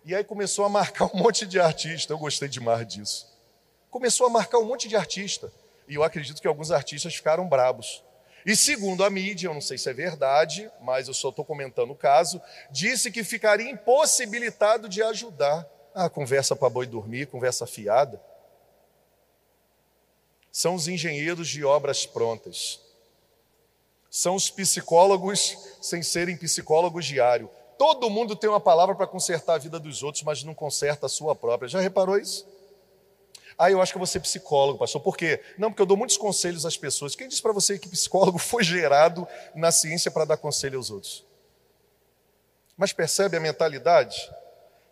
[0.04, 3.26] E aí começou a marcar um monte de artista, eu gostei demais disso.
[3.90, 5.50] Começou a marcar um monte de artista.
[5.88, 8.04] E eu acredito que alguns artistas ficaram brabos.
[8.48, 11.92] E segundo a mídia, eu não sei se é verdade, mas eu só estou comentando
[11.92, 12.42] o caso,
[12.72, 15.70] disse que ficaria impossibilitado de ajudar.
[15.94, 18.20] Ah, conversa para boi dormir, conversa fiada
[20.58, 22.80] são os engenheiros de obras prontas.
[24.10, 27.48] São os psicólogos sem serem psicólogos diário.
[27.78, 31.10] Todo mundo tem uma palavra para consertar a vida dos outros, mas não conserta a
[31.10, 31.70] sua própria.
[31.70, 32.44] Já reparou isso?
[33.58, 35.02] Ah, eu acho que eu vou ser psicólogo, pastor.
[35.02, 35.42] Por quê?
[35.58, 37.16] Não, porque eu dou muitos conselhos às pessoas.
[37.16, 41.26] Quem disse para você que psicólogo foi gerado na ciência para dar conselho aos outros?
[42.78, 44.30] Mas percebe a mentalidade?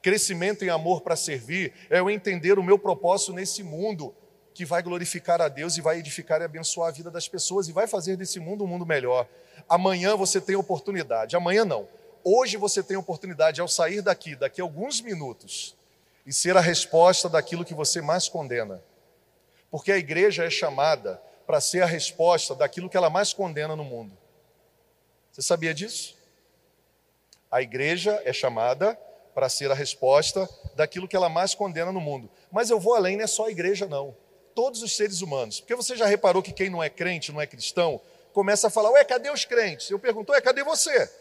[0.01, 4.15] Crescimento em amor para servir é eu entender o meu propósito nesse mundo
[4.55, 7.73] que vai glorificar a Deus e vai edificar e abençoar a vida das pessoas e
[7.73, 9.27] vai fazer desse mundo um mundo melhor.
[9.67, 11.87] Amanhã você tem oportunidade, amanhã não.
[12.23, 15.74] Hoje você tem oportunidade ao sair daqui, daqui a alguns minutos,
[16.25, 18.83] e ser a resposta daquilo que você mais condena.
[19.69, 23.83] Porque a igreja é chamada para ser a resposta daquilo que ela mais condena no
[23.83, 24.17] mundo.
[25.31, 26.15] Você sabia disso?
[27.51, 28.95] A igreja é chamada
[29.33, 32.29] para ser a resposta daquilo que ela mais condena no mundo.
[32.51, 34.15] Mas eu vou além, não é só a igreja, não
[34.55, 35.59] todos os seres humanos.
[35.59, 38.01] Porque você já reparou que quem não é crente, não é cristão,
[38.33, 39.91] começa a falar: Ué, cadê os crentes?
[39.91, 41.11] Eu pergunto: Ué, cadê você?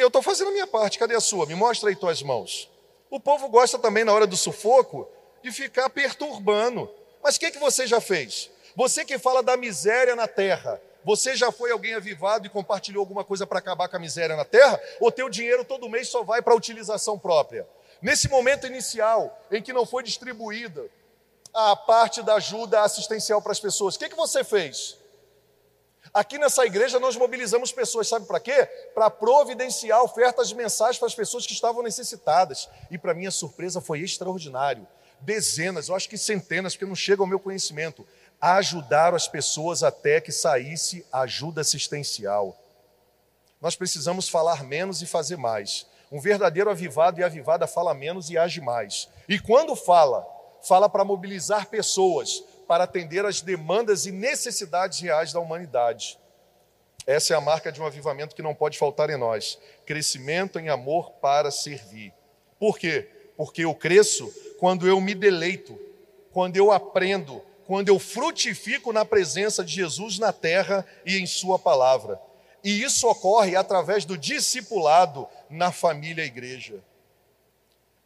[0.00, 1.44] Eu estou fazendo a minha parte, cadê a sua?
[1.44, 2.70] Me mostra aí tuas mãos.
[3.10, 5.06] O povo gosta também, na hora do sufoco,
[5.42, 6.90] de ficar perturbando.
[7.22, 8.50] Mas o que, que você já fez?
[8.74, 13.24] Você que fala da miséria na terra, você já foi alguém avivado e compartilhou alguma
[13.24, 14.80] coisa para acabar com a miséria na terra?
[15.00, 17.68] Ou teu dinheiro todo mês só vai para utilização própria?
[18.00, 20.86] Nesse momento inicial, em que não foi distribuída
[21.52, 24.96] a parte da ajuda assistencial para as pessoas, o que, que você fez?
[26.12, 28.66] Aqui nessa igreja nós mobilizamos pessoas, sabe para quê?
[28.94, 32.68] Para providenciar ofertas de mensagens para as pessoas que estavam necessitadas.
[32.90, 34.86] E para minha surpresa foi extraordinário.
[35.20, 38.06] Dezenas, eu acho que centenas, porque não chega ao meu conhecimento,
[38.40, 42.58] ajudaram as pessoas até que saísse ajuda assistencial.
[43.60, 45.86] Nós precisamos falar menos e fazer mais.
[46.10, 49.08] Um verdadeiro avivado e avivada fala menos e age mais.
[49.28, 50.26] E quando fala,
[50.62, 56.16] fala para mobilizar pessoas, para atender às demandas e necessidades reais da humanidade.
[57.04, 60.68] Essa é a marca de um avivamento que não pode faltar em nós: crescimento em
[60.68, 62.14] amor para servir.
[62.60, 63.08] Por quê?
[63.36, 65.76] Porque eu cresço quando eu me deleito,
[66.30, 71.58] quando eu aprendo, quando eu frutifico na presença de Jesus na terra e em Sua
[71.58, 72.20] palavra.
[72.62, 76.78] E isso ocorre através do discipulado na família igreja.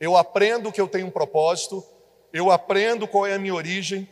[0.00, 1.84] Eu aprendo que eu tenho um propósito,
[2.32, 4.08] eu aprendo qual é a minha origem,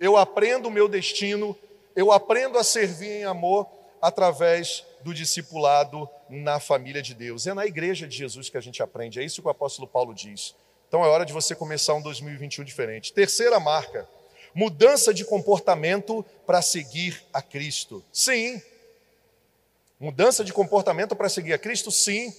[0.00, 1.56] eu aprendo o meu destino,
[1.94, 3.68] eu aprendo a servir em amor
[4.02, 7.46] através do discipulado na família de Deus.
[7.46, 10.14] É na igreja de Jesus que a gente aprende, é isso que o apóstolo Paulo
[10.14, 10.56] diz.
[10.88, 13.12] Então é hora de você começar um 2021 diferente.
[13.12, 14.08] Terceira marca,
[14.52, 18.02] mudança de comportamento para seguir a Cristo.
[18.12, 18.60] Sim,
[20.00, 21.90] Mudança de comportamento para seguir a Cristo?
[21.90, 22.34] Sim.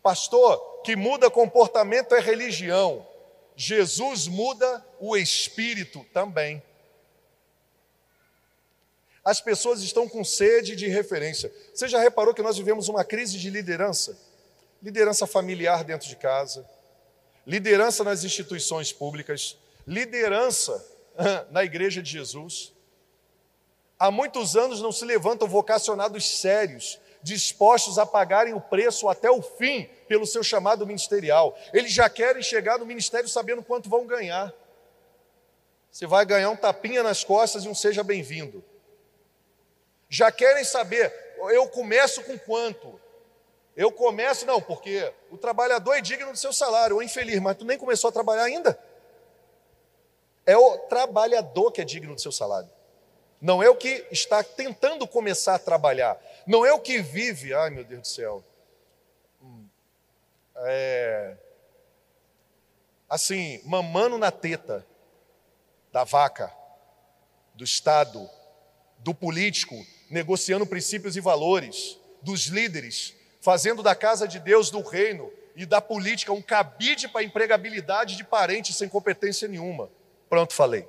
[0.00, 3.04] Pastor, que muda comportamento é religião.
[3.56, 6.62] Jesus muda o espírito também.
[9.24, 11.52] As pessoas estão com sede de referência.
[11.74, 14.18] Você já reparou que nós vivemos uma crise de liderança?
[14.82, 16.66] Liderança familiar dentro de casa,
[17.46, 20.82] liderança nas instituições públicas, liderança
[21.50, 22.72] na igreja de Jesus.
[23.98, 29.42] Há muitos anos não se levantam vocacionados sérios, dispostos a pagarem o preço até o
[29.42, 31.54] fim pelo seu chamado ministerial.
[31.74, 34.54] Eles já querem chegar no ministério sabendo quanto vão ganhar.
[35.90, 38.64] Você vai ganhar um tapinha nas costas e um seja bem-vindo.
[40.10, 41.14] Já querem saber,
[41.52, 43.00] eu começo com quanto?
[43.76, 47.64] Eu começo, não, porque o trabalhador é digno do seu salário, ou infeliz, mas tu
[47.64, 48.76] nem começou a trabalhar ainda.
[50.44, 52.68] É o trabalhador que é digno do seu salário.
[53.40, 56.20] Não é o que está tentando começar a trabalhar.
[56.44, 57.54] Não é o que vive.
[57.54, 58.44] Ai, meu Deus do céu.
[59.40, 59.64] Hum.
[60.56, 61.36] É,
[63.08, 64.84] assim, mamando na teta
[65.92, 66.52] da vaca,
[67.54, 68.28] do Estado,
[68.98, 69.74] do político,
[70.10, 75.80] negociando princípios e valores, dos líderes, fazendo da casa de Deus, do reino e da
[75.80, 79.90] política um cabide para a empregabilidade de parentes sem competência nenhuma.
[80.28, 80.86] Pronto, falei.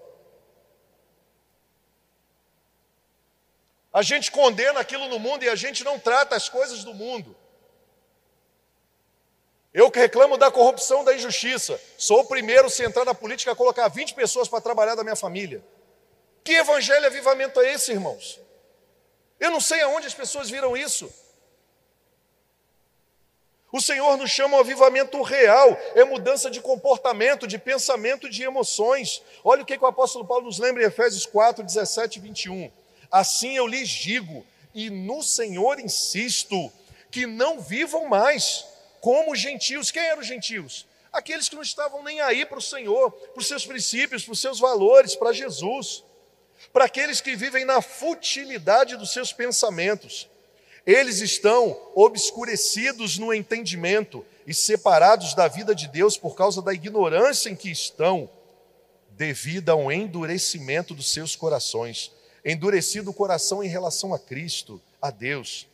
[3.94, 7.36] A gente condena aquilo no mundo e a gente não trata as coisas do mundo.
[9.74, 13.56] Eu que reclamo da corrupção, da injustiça, sou o primeiro, se entrar na política, a
[13.56, 15.64] colocar 20 pessoas para trabalhar da minha família.
[16.44, 18.40] Que evangelho avivamento é esse, irmãos?
[19.42, 21.12] Eu não sei aonde as pessoas viram isso.
[23.72, 29.24] O Senhor nos chama ao avivamento real, é mudança de comportamento, de pensamento, de emoções.
[29.44, 32.72] Olha o que, que o apóstolo Paulo nos lembra em Efésios 4, 17 e 21.
[33.10, 36.72] Assim eu lhes digo, e no Senhor insisto,
[37.10, 38.66] que não vivam mais
[39.00, 39.90] como gentios.
[39.90, 40.86] Quem eram os gentios?
[41.12, 44.40] Aqueles que não estavam nem aí para o Senhor, para os seus princípios, para os
[44.40, 46.04] seus valores, para Jesus.
[46.74, 50.30] Para aqueles que vivem na futilidade dos seus pensamentos.
[50.86, 57.50] Eles estão obscurecidos no entendimento e separados da vida de Deus por causa da ignorância
[57.50, 58.30] em que estão,
[59.12, 62.12] devido ao endurecimento dos seus corações
[62.44, 65.68] endurecido o coração em relação a Cristo, a Deus.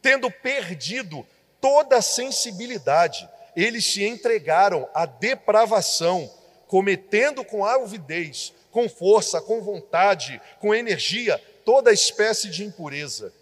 [0.00, 1.26] Tendo perdido
[1.60, 6.30] toda a sensibilidade, eles se entregaram à depravação,
[6.66, 13.32] cometendo com alvidez, com força, com vontade, com energia, toda espécie de impureza.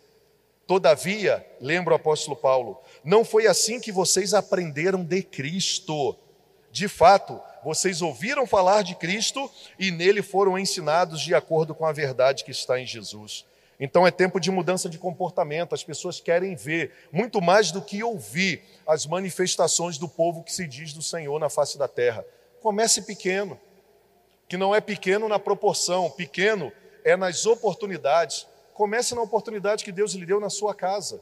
[0.65, 6.17] Todavia, lembra o apóstolo Paulo, não foi assim que vocês aprenderam de Cristo.
[6.71, 11.91] De fato, vocês ouviram falar de Cristo e nele foram ensinados de acordo com a
[11.91, 13.45] verdade que está em Jesus.
[13.81, 15.75] Então é tempo de mudança de comportamento.
[15.75, 20.65] As pessoas querem ver, muito mais do que ouvir, as manifestações do povo que se
[20.65, 22.25] diz do Senhor na face da terra.
[22.61, 23.59] Comece pequeno,
[24.49, 26.73] que não é pequeno na proporção, pequeno
[27.05, 28.47] é nas oportunidades.
[28.73, 31.21] Comece na oportunidade que Deus lhe deu na sua casa.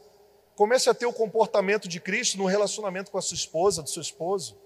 [0.55, 4.03] Comece a ter o comportamento de Cristo no relacionamento com a sua esposa, do seu
[4.03, 4.57] esposo.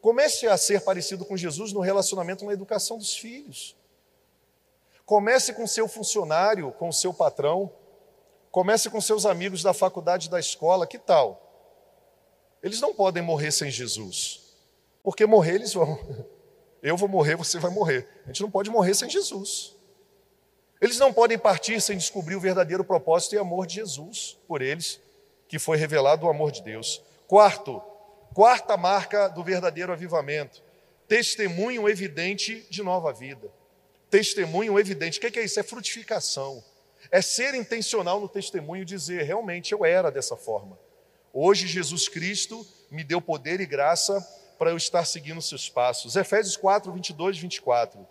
[0.00, 3.76] Comece a ser parecido com Jesus no relacionamento na educação dos filhos.
[5.04, 7.72] Comece com seu funcionário, com seu patrão.
[8.50, 10.86] Comece com seus amigos da faculdade, da escola.
[10.86, 11.42] Que tal?
[12.62, 14.54] Eles não podem morrer sem Jesus.
[15.02, 15.98] Porque morrer eles vão.
[16.82, 18.08] Eu vou morrer, você vai morrer.
[18.24, 19.74] A gente não pode morrer sem Jesus.
[20.80, 25.00] Eles não podem partir sem descobrir o verdadeiro propósito e amor de Jesus por eles,
[25.48, 27.02] que foi revelado o amor de Deus.
[27.26, 27.82] Quarto,
[28.36, 30.62] Quarta marca do verdadeiro avivamento:
[31.08, 33.50] testemunho evidente de nova vida.
[34.10, 35.18] Testemunho evidente.
[35.18, 35.58] O que é isso?
[35.58, 36.62] É frutificação.
[37.10, 40.78] É ser intencional no testemunho dizer: realmente eu era dessa forma.
[41.32, 44.22] Hoje Jesus Cristo me deu poder e graça
[44.58, 46.16] para eu estar seguindo seus passos.
[46.16, 48.06] Efésios 4, 22 e 24.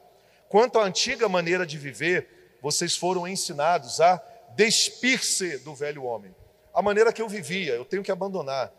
[0.48, 4.22] Quanto à antiga maneira de viver, vocês foram ensinados a
[4.56, 6.34] despir-se do velho homem.
[6.74, 8.72] A maneira que eu vivia, eu tenho que abandonar.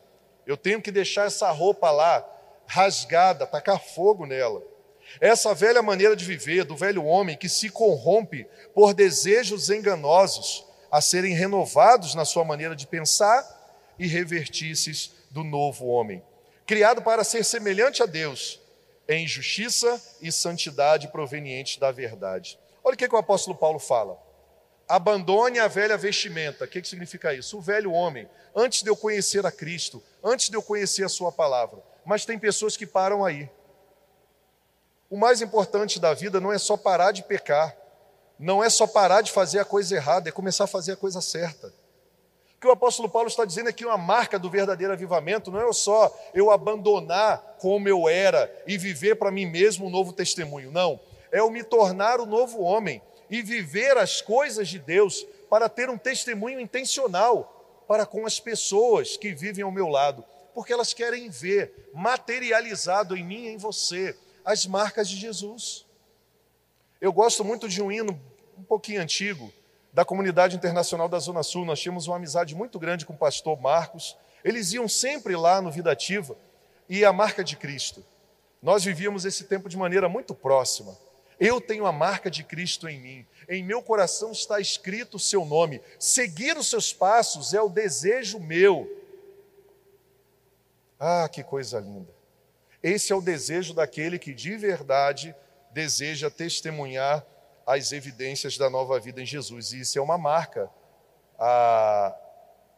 [0.46, 2.24] Eu tenho que deixar essa roupa lá
[2.66, 4.62] rasgada, tacar fogo nela.
[5.20, 11.00] Essa velha maneira de viver do velho homem que se corrompe por desejos enganosos a
[11.00, 13.44] serem renovados na sua maneira de pensar
[13.98, 16.22] e revertices do novo homem,
[16.66, 18.60] criado para ser semelhante a Deus
[19.08, 22.58] em justiça e santidade provenientes da verdade.
[22.82, 24.20] Olha o que, que o apóstolo Paulo fala.
[24.88, 26.64] Abandone a velha vestimenta.
[26.64, 27.58] O que, que significa isso?
[27.58, 28.28] O velho homem.
[28.54, 31.82] Antes de eu conhecer a Cristo, antes de eu conhecer a Sua palavra.
[32.04, 33.50] Mas tem pessoas que param aí.
[35.08, 37.76] O mais importante da vida não é só parar de pecar,
[38.38, 41.20] não é só parar de fazer a coisa errada, é começar a fazer a coisa
[41.20, 41.72] certa.
[42.66, 45.72] Que o apóstolo Paulo está dizendo é que uma marca do verdadeiro avivamento não é
[45.72, 50.72] só eu abandonar como eu era e viver para mim mesmo um novo testemunho.
[50.72, 50.98] Não.
[51.30, 53.00] É eu me tornar o novo homem
[53.30, 59.16] e viver as coisas de Deus para ter um testemunho intencional para com as pessoas
[59.16, 64.16] que vivem ao meu lado, porque elas querem ver materializado em mim e em você
[64.44, 65.86] as marcas de Jesus.
[67.00, 68.20] Eu gosto muito de um hino
[68.58, 69.52] um pouquinho antigo,
[69.97, 71.64] da comunidade internacional da Zona Sul.
[71.64, 74.14] Nós tínhamos uma amizade muito grande com o pastor Marcos.
[74.44, 76.36] Eles iam sempre lá no Vida Ativa
[76.86, 78.05] e a marca de Cristo.
[78.61, 80.94] Nós vivíamos esse tempo de maneira muito próxima.
[81.40, 83.26] Eu tenho a marca de Cristo em mim.
[83.49, 85.80] Em meu coração está escrito o seu nome.
[85.99, 88.86] Seguir os seus passos é o desejo meu.
[91.01, 92.14] Ah, que coisa linda.
[92.82, 95.34] Esse é o desejo daquele que de verdade
[95.72, 97.24] deseja testemunhar
[97.66, 99.72] as evidências da nova vida em Jesus.
[99.72, 100.70] E isso é uma marca
[101.38, 102.14] a,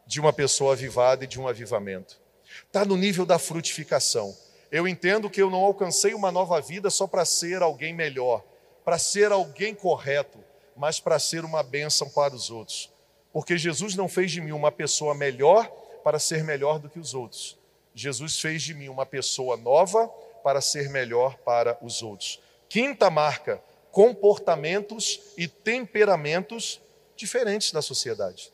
[0.05, 2.19] de uma pessoa avivada e de um avivamento.
[2.65, 4.35] Está no nível da frutificação.
[4.71, 8.43] Eu entendo que eu não alcancei uma nova vida só para ser alguém melhor,
[8.83, 10.39] para ser alguém correto,
[10.75, 12.91] mas para ser uma bênção para os outros.
[13.31, 15.67] Porque Jesus não fez de mim uma pessoa melhor
[16.03, 17.57] para ser melhor do que os outros.
[17.93, 20.07] Jesus fez de mim uma pessoa nova
[20.43, 22.39] para ser melhor para os outros.
[22.67, 23.61] Quinta marca:
[23.99, 26.79] comportamentos e temperamentos
[27.17, 28.49] diferentes da sociedade.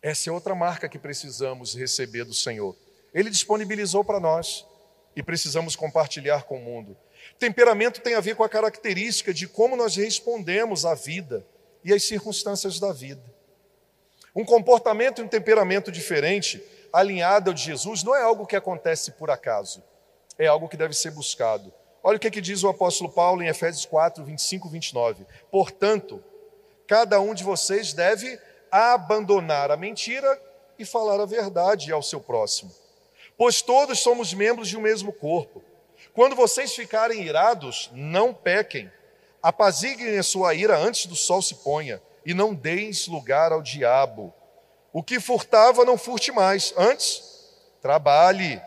[0.00, 2.76] Essa é outra marca que precisamos receber do Senhor.
[3.12, 4.64] Ele disponibilizou para nós
[5.16, 6.96] e precisamos compartilhar com o mundo.
[7.36, 11.44] Temperamento tem a ver com a característica de como nós respondemos à vida
[11.82, 13.24] e às circunstâncias da vida.
[14.36, 16.62] Um comportamento e um temperamento diferente,
[16.92, 19.82] alinhado ao de Jesus, não é algo que acontece por acaso,
[20.38, 21.74] é algo que deve ser buscado.
[22.06, 25.26] Olha o que, é que diz o apóstolo Paulo em Efésios 4, 25 e 29.
[25.50, 26.22] Portanto,
[26.86, 28.38] cada um de vocês deve
[28.70, 30.38] abandonar a mentira
[30.78, 32.70] e falar a verdade ao seu próximo,
[33.38, 35.62] pois todos somos membros de um mesmo corpo.
[36.12, 38.92] Quando vocês ficarem irados, não pequem,
[39.42, 44.32] apaziguem a sua ira antes do sol se ponha, e não deis lugar ao diabo.
[44.92, 47.22] O que furtava, não furte mais, antes,
[47.80, 48.60] trabalhe,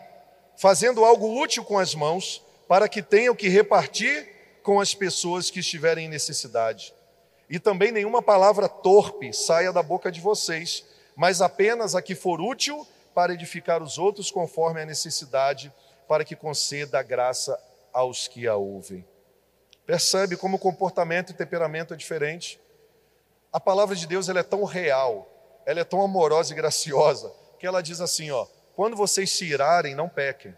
[0.56, 4.28] fazendo algo útil com as mãos para que tenham que repartir
[4.62, 6.94] com as pessoas que estiverem em necessidade.
[7.48, 10.84] E também nenhuma palavra torpe saia da boca de vocês,
[11.16, 15.72] mas apenas a que for útil para edificar os outros conforme a necessidade,
[16.06, 17.58] para que conceda graça
[17.90, 19.04] aos que a ouvem.
[19.86, 22.60] Percebe como o comportamento e temperamento é diferente?
[23.50, 25.26] A palavra de Deus ela é tão real,
[25.64, 28.46] ela é tão amorosa e graciosa, que ela diz assim: ó,
[28.76, 30.54] quando vocês se irarem, não pequem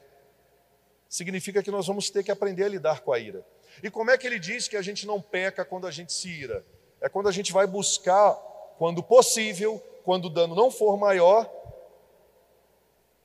[1.10, 3.44] significa que nós vamos ter que aprender a lidar com a ira.
[3.82, 6.28] E como é que ele diz que a gente não peca quando a gente se
[6.28, 6.64] ira?
[7.00, 8.32] É quando a gente vai buscar,
[8.78, 11.50] quando possível, quando o dano não for maior,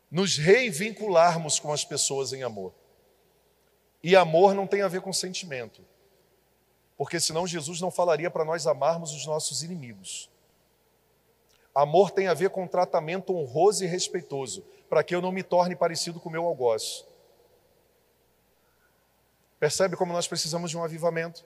[0.09, 2.73] nos reivincularmos com as pessoas em amor.
[4.01, 5.85] E amor não tem a ver com sentimento.
[6.97, 10.29] Porque senão Jesus não falaria para nós amarmos os nossos inimigos.
[11.73, 15.75] Amor tem a ver com tratamento honroso e respeitoso, para que eu não me torne
[15.75, 17.05] parecido com o meu algoz.
[19.65, 21.43] Percebe como nós precisamos de um avivamento?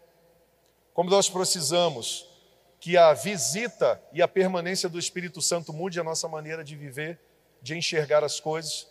[0.93, 2.29] Como nós precisamos
[2.77, 7.17] que a visita e a permanência do Espírito Santo mude a nossa maneira de viver,
[7.61, 8.89] de enxergar as coisas.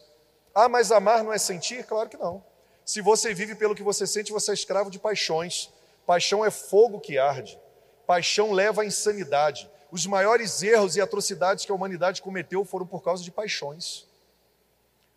[0.55, 1.85] Ah, mas amar não é sentir?
[1.85, 2.43] Claro que não.
[2.87, 5.71] Se você vive pelo que você sente, você é escravo de paixões.
[6.07, 7.61] Paixão é fogo que arde.
[8.07, 9.71] Paixão leva à insanidade.
[9.91, 14.07] Os maiores erros e atrocidades que a humanidade cometeu foram por causa de paixões.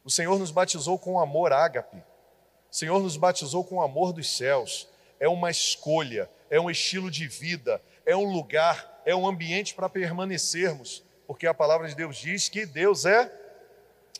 [0.03, 2.10] O Senhor nos batizou com amor ágape.
[2.71, 4.87] O Senhor nos batizou com o amor dos céus.
[5.19, 9.89] É uma escolha, é um estilo de vida, é um lugar, é um ambiente para
[9.89, 13.29] permanecermos, porque a palavra de Deus diz que Deus é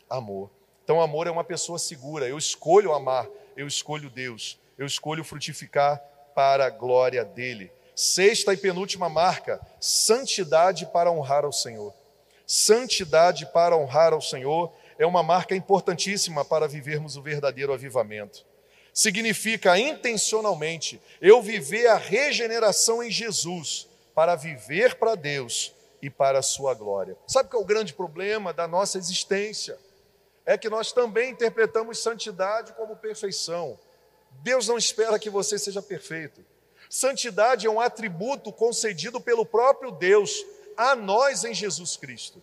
[0.09, 0.51] amor.
[0.83, 2.27] Então, amor é uma pessoa segura.
[2.27, 3.25] Eu escolho amar,
[3.55, 6.03] eu escolho Deus, eu escolho frutificar
[6.35, 7.71] para a glória dele.
[7.95, 11.93] Sexta e penúltima marca: santidade para honrar ao Senhor.
[12.45, 18.45] Santidade para honrar ao Senhor é uma marca importantíssima para vivermos o verdadeiro avivamento.
[18.93, 25.73] Significa intencionalmente eu viver a regeneração em Jesus para viver para Deus
[26.03, 27.17] e para a sua glória.
[27.25, 29.75] Sabe qual é o grande problema da nossa existência?
[30.45, 33.79] É que nós também interpretamos santidade como perfeição.
[34.43, 36.45] Deus não espera que você seja perfeito.
[36.87, 40.45] Santidade é um atributo concedido pelo próprio Deus
[40.77, 42.39] a nós em Jesus Cristo.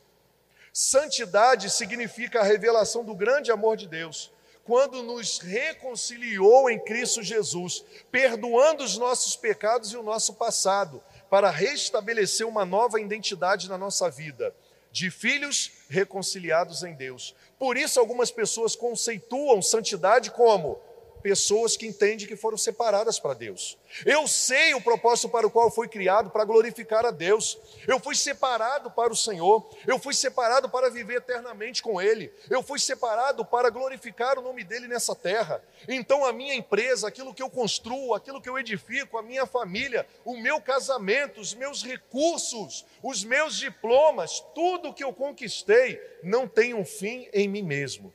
[0.72, 4.30] Santidade significa a revelação do grande amor de Deus,
[4.64, 11.50] quando nos reconciliou em Cristo Jesus, perdoando os nossos pecados e o nosso passado, para
[11.50, 14.54] restabelecer uma nova identidade na nossa vida.
[14.90, 17.34] de filhos reconciliados em Deus.
[17.58, 20.80] Por isso, algumas pessoas conceituam santidade como
[21.22, 23.78] pessoas que entendem que foram separadas para Deus.
[24.04, 27.58] Eu sei o propósito para o qual fui criado, para glorificar a Deus.
[27.86, 29.68] Eu fui separado para o Senhor.
[29.86, 32.32] Eu fui separado para viver eternamente com Ele.
[32.50, 35.62] Eu fui separado para glorificar o nome dEle nessa terra.
[35.88, 40.06] Então, a minha empresa, aquilo que eu construo, aquilo que eu edifico, a minha família,
[40.24, 46.74] o meu casamento, os meus recursos, os meus diplomas, tudo que eu conquistei, não tem
[46.74, 48.12] um fim em mim mesmo.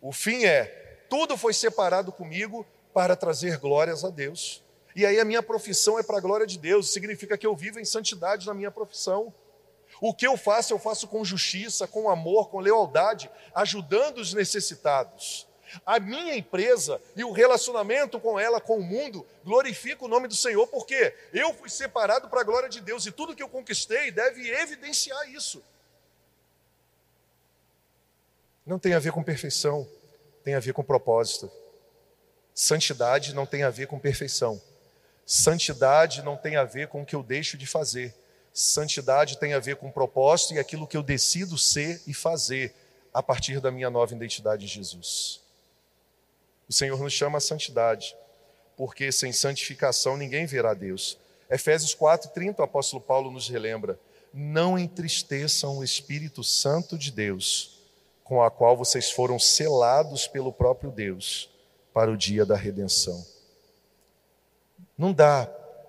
[0.00, 0.79] O fim é
[1.10, 4.62] tudo foi separado comigo para trazer glórias a Deus.
[4.94, 7.80] E aí a minha profissão é para a glória de Deus, significa que eu vivo
[7.80, 9.34] em santidade na minha profissão.
[10.00, 15.46] O que eu faço, eu faço com justiça, com amor, com lealdade, ajudando os necessitados.
[15.84, 20.34] A minha empresa e o relacionamento com ela, com o mundo, glorifica o nome do
[20.34, 24.10] Senhor, porque eu fui separado para a glória de Deus e tudo que eu conquistei
[24.10, 25.62] deve evidenciar isso.
[28.64, 29.86] Não tem a ver com perfeição,
[30.44, 31.50] tem a ver com propósito.
[32.54, 34.60] Santidade não tem a ver com perfeição.
[35.24, 38.14] Santidade não tem a ver com o que eu deixo de fazer.
[38.52, 42.74] Santidade tem a ver com propósito e aquilo que eu decido ser e fazer
[43.14, 45.40] a partir da minha nova identidade em Jesus.
[46.68, 48.16] O Senhor nos chama a santidade,
[48.76, 51.18] porque sem santificação ninguém verá Deus.
[51.48, 53.98] Efésios 4:30, o apóstolo Paulo nos relembra:
[54.32, 57.79] não entristeçam o Espírito Santo de Deus
[58.30, 61.50] com a qual vocês foram selados pelo próprio Deus
[61.92, 63.26] para o dia da redenção.
[64.96, 65.46] Não dá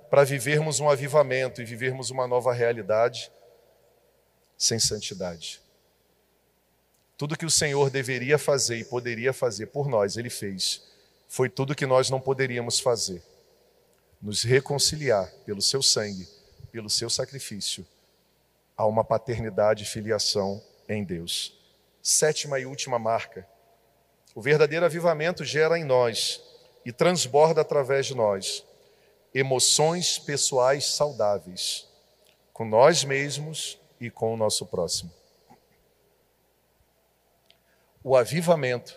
[0.10, 3.32] para vivermos um avivamento e vivermos uma nova realidade
[4.58, 5.62] sem santidade.
[7.16, 10.82] Tudo que o Senhor deveria fazer e poderia fazer por nós, Ele fez.
[11.28, 13.22] Foi tudo que nós não poderíamos fazer.
[14.20, 16.28] Nos reconciliar pelo seu sangue,
[16.72, 17.86] pelo seu sacrifício,
[18.76, 21.61] a uma paternidade e filiação em Deus.
[22.02, 23.48] Sétima e última marca.
[24.34, 26.42] O verdadeiro avivamento gera em nós
[26.86, 28.66] e transborda através de nós
[29.34, 31.88] emoções pessoais saudáveis
[32.54, 35.12] com nós mesmos e com o nosso próximo.
[38.04, 38.96] O avivamento,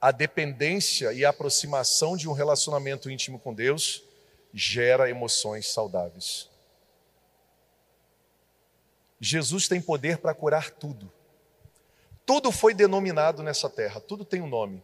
[0.00, 4.02] a dependência e a aproximação de um relacionamento íntimo com Deus
[4.52, 6.50] gera emoções saudáveis.
[9.20, 11.10] Jesus tem poder para curar tudo.
[12.26, 14.82] Tudo foi denominado nessa terra, tudo tem um nome.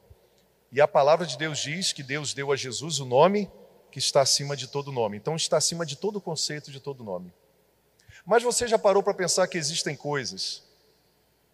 [0.70, 3.50] E a palavra de Deus diz que Deus deu a Jesus o nome
[3.90, 5.16] que está acima de todo nome.
[5.16, 7.32] Então está acima de todo conceito, de todo nome.
[8.24, 10.62] Mas você já parou para pensar que existem coisas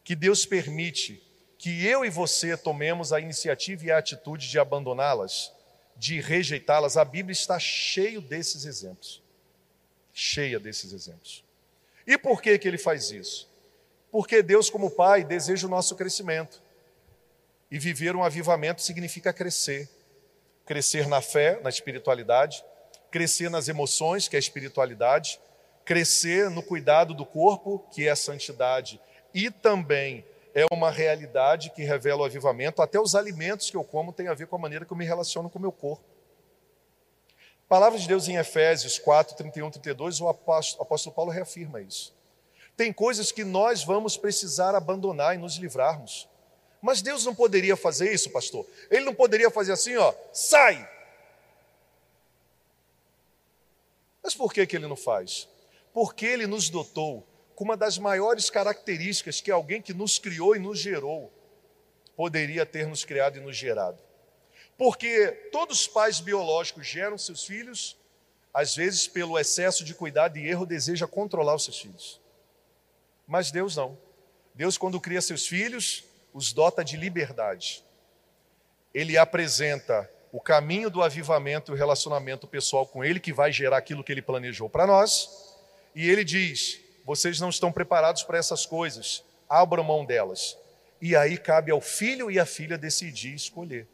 [0.05, 1.23] que Deus permite
[1.59, 5.53] que eu e você tomemos a iniciativa e a atitude de abandoná-las,
[5.97, 6.97] de rejeitá-las?
[6.97, 9.23] A Bíblia está cheio desses exemplos.
[10.13, 11.43] Cheia desses exemplos.
[12.07, 13.48] E por que que ele faz isso?
[14.11, 16.63] Porque Deus, como Pai, deseja o nosso crescimento.
[17.71, 19.89] E viver um avivamento significa crescer.
[20.65, 22.65] Crescer na fé, na espiritualidade,
[23.11, 25.41] crescer nas emoções, que é a espiritualidade,
[25.85, 29.01] crescer no cuidado do corpo, que é a santidade,
[29.33, 32.83] e também é uma realidade que revela o avivamento.
[32.83, 35.05] Até os alimentos que eu como têm a ver com a maneira que eu me
[35.05, 36.05] relaciono com o meu corpo.
[37.69, 42.18] Palavra de Deus em Efésios 4, 31, 32, o apóstolo, o apóstolo Paulo reafirma isso.
[42.79, 46.29] Tem coisas que nós vamos precisar abandonar e nos livrarmos.
[46.81, 48.65] Mas Deus não poderia fazer isso, pastor.
[48.89, 50.89] Ele não poderia fazer assim, ó, sai.
[54.23, 55.49] Mas por que, que ele não faz?
[55.93, 57.27] Porque ele nos dotou
[57.57, 61.33] com uma das maiores características que alguém que nos criou e nos gerou
[62.15, 64.01] poderia ter nos criado e nos gerado.
[64.77, 67.97] Porque todos os pais biológicos geram seus filhos,
[68.55, 72.21] às vezes pelo excesso de cuidado e erro, deseja controlar os seus filhos.
[73.29, 73.99] Mas Deus não.
[74.55, 76.03] Deus, quando cria seus filhos,
[76.33, 77.85] os dota de liberdade.
[78.93, 83.77] Ele apresenta o caminho do avivamento e o relacionamento pessoal com Ele, que vai gerar
[83.77, 85.29] aquilo que Ele planejou para nós.
[85.95, 90.57] E Ele diz: vocês não estão preparados para essas coisas, abram mão delas.
[91.01, 93.87] E aí cabe ao filho e à filha decidir escolher.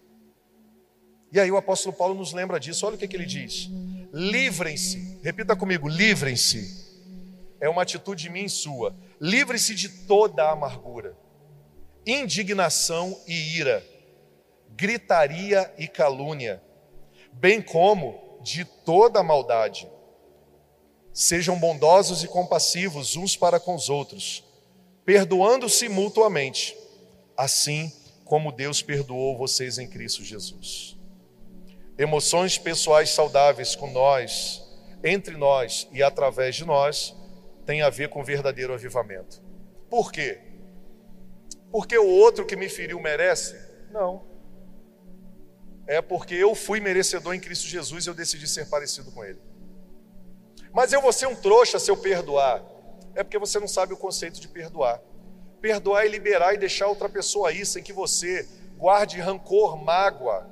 [1.31, 3.69] E aí o apóstolo Paulo nos lembra disso, olha o que, que ele diz:
[4.13, 6.84] livrem-se, repita comigo, livrem-se.
[7.65, 11.17] É uma atitude minha e sua Livre-se de toda a amargura,
[12.07, 13.83] indignação e ira,
[14.77, 16.63] gritaria e calúnia,
[17.33, 19.89] bem como de toda maldade.
[21.11, 24.45] Sejam bondosos e compassivos uns para com os outros,
[25.07, 26.77] perdoando-se mutuamente,
[27.35, 27.91] assim
[28.27, 30.99] como Deus perdoou vocês em Cristo Jesus.
[31.97, 34.63] Emoções pessoais saudáveis com nós,
[35.03, 37.15] entre nós e através de nós,
[37.65, 39.43] tem a ver com verdadeiro avivamento.
[39.89, 40.41] Por quê?
[41.71, 43.59] Porque o outro que me feriu merece?
[43.91, 44.25] Não.
[45.87, 49.41] É porque eu fui merecedor em Cristo Jesus e eu decidi ser parecido com Ele.
[50.73, 52.63] Mas eu vou ser um trouxa se eu perdoar.
[53.15, 55.01] É porque você não sabe o conceito de perdoar.
[55.61, 60.51] Perdoar é liberar e deixar outra pessoa aí sem que você guarde rancor, mágoa,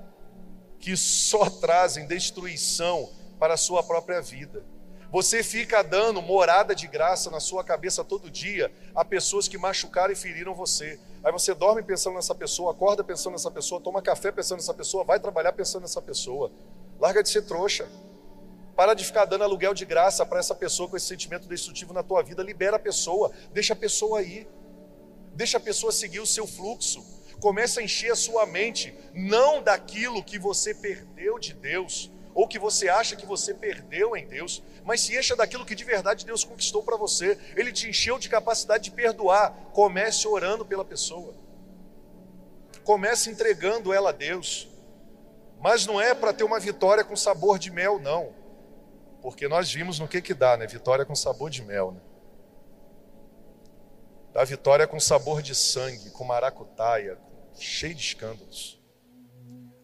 [0.79, 4.65] que só trazem destruição para a sua própria vida.
[5.13, 10.11] Você fica dando morada de graça na sua cabeça todo dia a pessoas que machucaram
[10.11, 10.99] e feriram você.
[11.23, 15.05] Aí você dorme pensando nessa pessoa, acorda pensando nessa pessoa, toma café pensando nessa pessoa,
[15.05, 16.51] vai trabalhar pensando nessa pessoa.
[16.99, 17.87] Larga de ser trouxa.
[18.75, 22.03] Para de ficar dando aluguel de graça para essa pessoa com esse sentimento destrutivo na
[22.03, 22.43] tua vida.
[22.43, 24.49] Libera a pessoa, deixa a pessoa aí.
[25.35, 27.05] Deixa a pessoa seguir o seu fluxo.
[27.39, 32.59] Comece a encher a sua mente, não daquilo que você perdeu de Deus, ou que
[32.59, 36.45] você acha que você perdeu em Deus, mas se encha daquilo que de verdade Deus
[36.45, 37.39] conquistou para você.
[37.55, 39.51] Ele te encheu de capacidade de perdoar.
[39.73, 41.35] Comece orando pela pessoa.
[42.85, 44.69] Comece entregando ela a Deus.
[45.61, 48.33] Mas não é para ter uma vitória com sabor de mel, não.
[49.21, 50.67] Porque nós vimos no que que dá, né?
[50.67, 52.01] Vitória com sabor de mel, né?
[54.33, 57.19] Dá vitória com sabor de sangue, com maracutaia,
[57.55, 58.81] cheio de escândalos.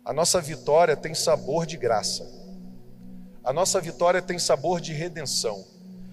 [0.05, 2.38] A nossa vitória tem sabor de graça.
[3.49, 5.67] A nossa vitória tem sabor de redenção.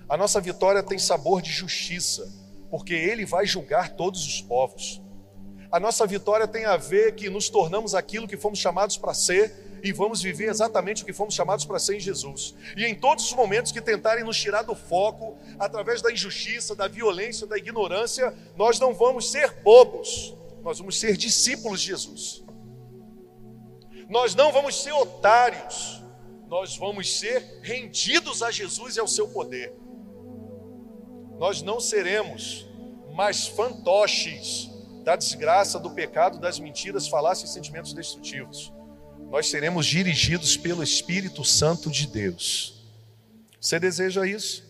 [0.07, 2.26] A nossa vitória tem sabor de justiça,
[2.72, 5.02] porque Ele vai julgar todos os povos.
[5.70, 9.53] A nossa vitória tem a ver que nos tornamos aquilo que fomos chamados para ser
[9.84, 12.56] e vamos viver exatamente o que fomos chamados para ser em Jesus.
[12.78, 16.88] E em todos os momentos que tentarem nos tirar do foco, através da injustiça, da
[16.88, 20.34] violência, da ignorância, nós não vamos ser bobos,
[20.64, 22.45] nós vamos ser discípulos de Jesus.
[24.07, 26.05] Nós não vamos ser otários,
[26.56, 29.73] nós vamos ser rendidos a Jesus e ao seu poder.
[31.38, 32.65] Nós não seremos
[33.14, 34.69] mais fantoches
[35.03, 38.72] da desgraça, do pecado, das mentiras, falácias e sentimentos destrutivos.
[39.30, 42.86] Nós seremos dirigidos pelo Espírito Santo de Deus.
[43.60, 44.64] Você deseja isso?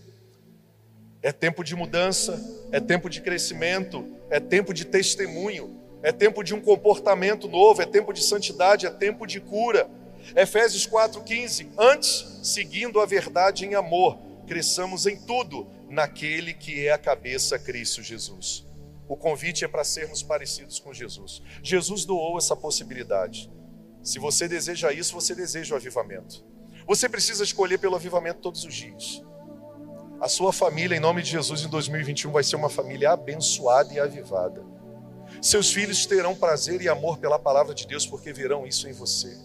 [1.22, 6.56] É tempo de mudança, é tempo de crescimento, é tempo de testemunho, é tempo de
[6.56, 9.88] um comportamento novo, é tempo de santidade, é tempo de cura
[10.36, 16.98] Efésios 4,15: Antes, seguindo a verdade em amor, cresçamos em tudo naquele que é a
[16.98, 18.66] cabeça, Cristo Jesus.
[19.08, 21.42] O convite é para sermos parecidos com Jesus.
[21.62, 23.52] Jesus doou essa possibilidade.
[24.02, 26.44] Se você deseja isso, você deseja o avivamento.
[26.88, 29.24] Você precisa escolher pelo avivamento todos os dias.
[30.20, 34.00] A sua família, em nome de Jesus, em 2021 vai ser uma família abençoada e
[34.00, 34.64] avivada.
[35.42, 39.38] Seus filhos terão prazer e amor pela palavra de Deus porque verão isso em você.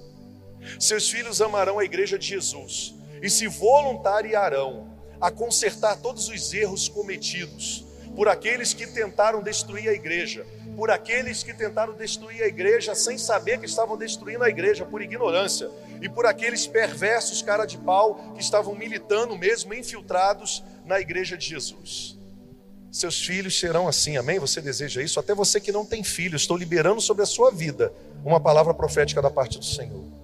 [0.78, 4.88] Seus filhos amarão a igreja de Jesus e se voluntariarão
[5.20, 7.84] a consertar todos os erros cometidos
[8.14, 10.46] por aqueles que tentaram destruir a igreja,
[10.76, 15.00] por aqueles que tentaram destruir a igreja sem saber que estavam destruindo a igreja por
[15.00, 15.70] ignorância,
[16.00, 21.46] e por aqueles perversos cara de pau que estavam militando mesmo infiltrados na igreja de
[21.46, 22.18] Jesus.
[22.90, 24.38] Seus filhos serão assim, amém?
[24.38, 25.20] Você deseja isso?
[25.20, 27.92] Até você que não tem filho, estou liberando sobre a sua vida
[28.24, 30.19] uma palavra profética da parte do Senhor.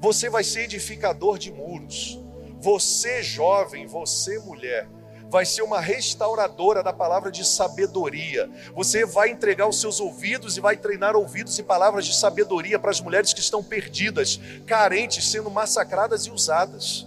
[0.00, 2.20] Você vai ser edificador de muros.
[2.60, 4.88] Você, jovem, você, mulher,
[5.34, 8.48] vai ser uma restauradora da palavra de sabedoria.
[8.72, 12.92] Você vai entregar os seus ouvidos e vai treinar ouvidos e palavras de sabedoria para
[12.92, 17.04] as mulheres que estão perdidas, carentes, sendo massacradas e usadas.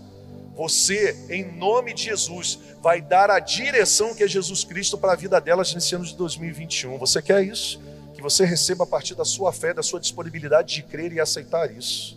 [0.56, 5.16] Você, em nome de Jesus, vai dar a direção que é Jesus Cristo para a
[5.16, 6.98] vida delas nesse ano de 2021.
[6.98, 7.80] Você quer isso?
[8.14, 11.72] Que você receba a partir da sua fé, da sua disponibilidade de crer e aceitar
[11.72, 12.17] isso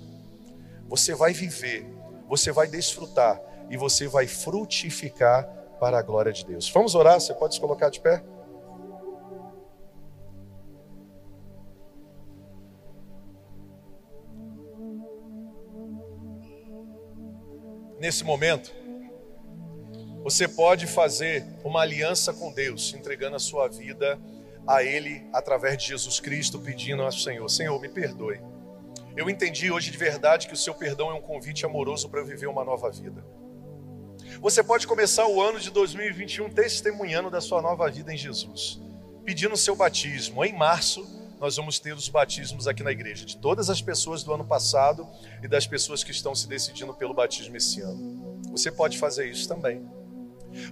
[0.91, 1.87] você vai viver,
[2.29, 3.41] você vai desfrutar
[3.71, 5.45] e você vai frutificar
[5.79, 6.69] para a glória de Deus.
[6.69, 7.21] Vamos orar?
[7.21, 8.21] Você pode se colocar de pé?
[18.01, 18.73] Nesse momento,
[20.25, 24.19] você pode fazer uma aliança com Deus, entregando a sua vida
[24.67, 28.41] a Ele através de Jesus Cristo, pedindo ao Senhor: Senhor, me perdoe
[29.17, 32.27] eu entendi hoje de verdade que o seu perdão é um convite amoroso para eu
[32.27, 33.25] viver uma nova vida.
[34.41, 38.81] Você pode começar o ano de 2021 testemunhando da sua nova vida em Jesus,
[39.25, 40.45] pedindo o seu batismo.
[40.45, 41.07] Em março,
[41.41, 45.09] nós vamos ter os batismos aqui na igreja, de todas as pessoas do ano passado
[45.43, 48.41] e das pessoas que estão se decidindo pelo batismo esse ano.
[48.51, 49.89] Você pode fazer isso também.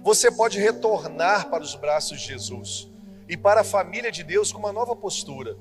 [0.03, 2.89] Você pode retornar para os braços de Jesus
[3.27, 5.57] e para a família de Deus com uma nova postura,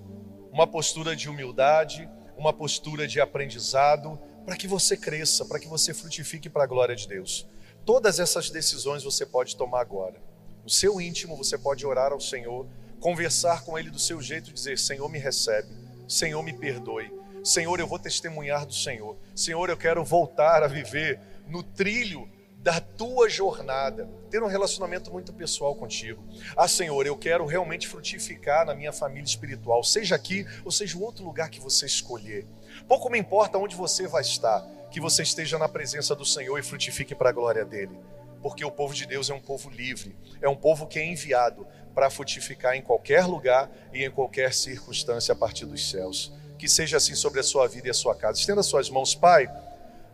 [0.53, 5.93] uma postura de humildade, uma postura de aprendizado, para que você cresça, para que você
[5.93, 7.47] frutifique para a glória de Deus.
[7.85, 10.23] Todas essas decisões você pode tomar agora.
[10.63, 12.67] no seu íntimo, você pode orar ao Senhor,
[13.01, 15.69] conversar com Ele do seu jeito, dizer: Senhor, me recebe,
[16.07, 17.11] Senhor, me perdoe,
[17.43, 22.29] Senhor, eu vou testemunhar do Senhor, Senhor, eu quero voltar a viver no trilho
[22.69, 26.23] da tua jornada, ter um relacionamento muito pessoal contigo.
[26.55, 31.01] Ah, Senhor, eu quero realmente frutificar na minha família espiritual, seja aqui ou seja em
[31.01, 32.47] outro lugar que você escolher.
[32.87, 36.63] Pouco me importa onde você vai estar, que você esteja na presença do Senhor e
[36.63, 37.99] frutifique para a glória dele.
[38.43, 41.67] Porque o povo de Deus é um povo livre, é um povo que é enviado
[41.95, 46.35] para frutificar em qualquer lugar e em qualquer circunstância a partir dos céus.
[46.59, 48.39] Que seja assim sobre a sua vida e a sua casa.
[48.39, 49.49] Estenda suas mãos, Pai.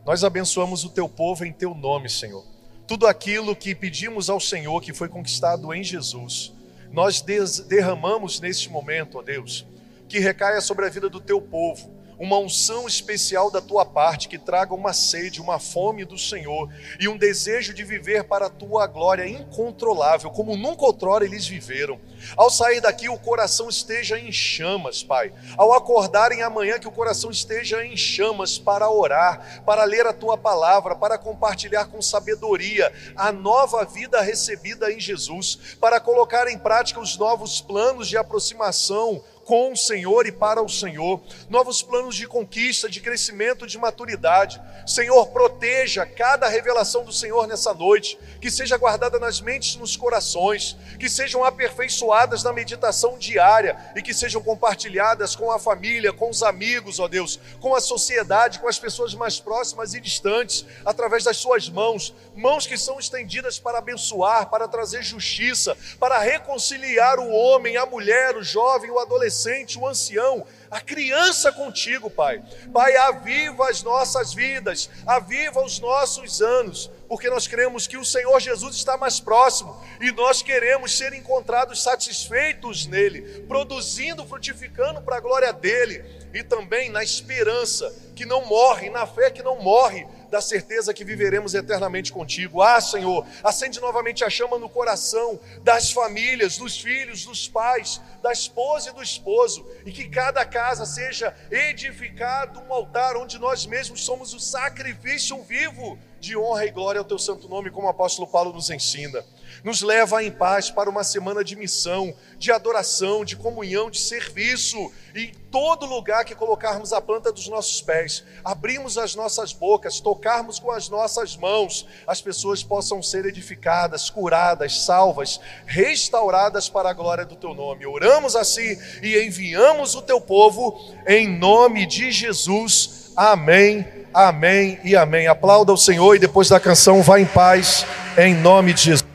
[0.04, 2.44] Nós abençoamos o teu povo em teu nome, Senhor.
[2.86, 6.52] Tudo aquilo que pedimos ao Senhor, que foi conquistado em Jesus,
[6.92, 9.66] nós derramamos neste momento, ó Deus,
[10.08, 14.38] que recaia sobre a vida do teu povo uma unção especial da tua parte que
[14.38, 16.68] traga uma sede, uma fome do Senhor
[16.98, 21.98] e um desejo de viver para a tua glória incontrolável, como nunca outrora eles viveram.
[22.36, 25.32] Ao sair daqui, o coração esteja em chamas, Pai.
[25.56, 30.36] Ao acordarem amanhã, que o coração esteja em chamas para orar, para ler a tua
[30.36, 37.00] palavra, para compartilhar com sabedoria a nova vida recebida em Jesus, para colocar em prática
[37.00, 42.26] os novos planos de aproximação com o Senhor e para o Senhor, novos planos de
[42.26, 44.60] conquista, de crescimento, de maturidade.
[44.86, 49.96] Senhor, proteja cada revelação do Senhor nessa noite, que seja guardada nas mentes e nos
[49.96, 53.76] corações, que sejam aperfeiçoadas na meditação diária.
[53.94, 58.58] E que sejam compartilhadas com a família, com os amigos, ó Deus, com a sociedade,
[58.58, 63.58] com as pessoas mais próximas e distantes, através das suas mãos, mãos que são estendidas
[63.58, 69.33] para abençoar, para trazer justiça, para reconciliar o homem, a mulher, o jovem, o adolescente
[69.34, 72.42] adolescente, o ancião, a criança contigo, Pai.
[72.72, 78.38] Pai, aviva as nossas vidas, aviva os nossos anos, porque nós cremos que o Senhor
[78.40, 85.20] Jesus está mais próximo e nós queremos ser encontrados satisfeitos nele, produzindo, frutificando para a
[85.20, 90.40] glória dele e também na esperança que não morre, na fé que não morre, da
[90.40, 92.60] certeza que viveremos eternamente contigo.
[92.60, 98.32] Ah, Senhor, acende novamente a chama no coração das famílias, dos filhos, dos pais, da
[98.32, 104.04] esposa e do esposo, e que cada casa seja edificado um altar onde nós mesmos
[104.04, 108.26] somos o sacrifício vivo de honra e glória ao teu santo nome, como o apóstolo
[108.26, 109.24] Paulo nos ensina
[109.64, 114.92] nos leva em paz para uma semana de missão, de adoração, de comunhão, de serviço.
[115.14, 120.58] E todo lugar que colocarmos a planta dos nossos pés, abrimos as nossas bocas, tocarmos
[120.58, 127.24] com as nossas mãos, as pessoas possam ser edificadas, curadas, salvas, restauradas para a glória
[127.24, 127.86] do teu nome.
[127.86, 133.12] Oramos assim e enviamos o teu povo em nome de Jesus.
[133.16, 135.26] Amém, amém e amém.
[135.26, 137.86] Aplauda o Senhor e depois da canção vá em paz,
[138.18, 139.13] em nome de Jesus.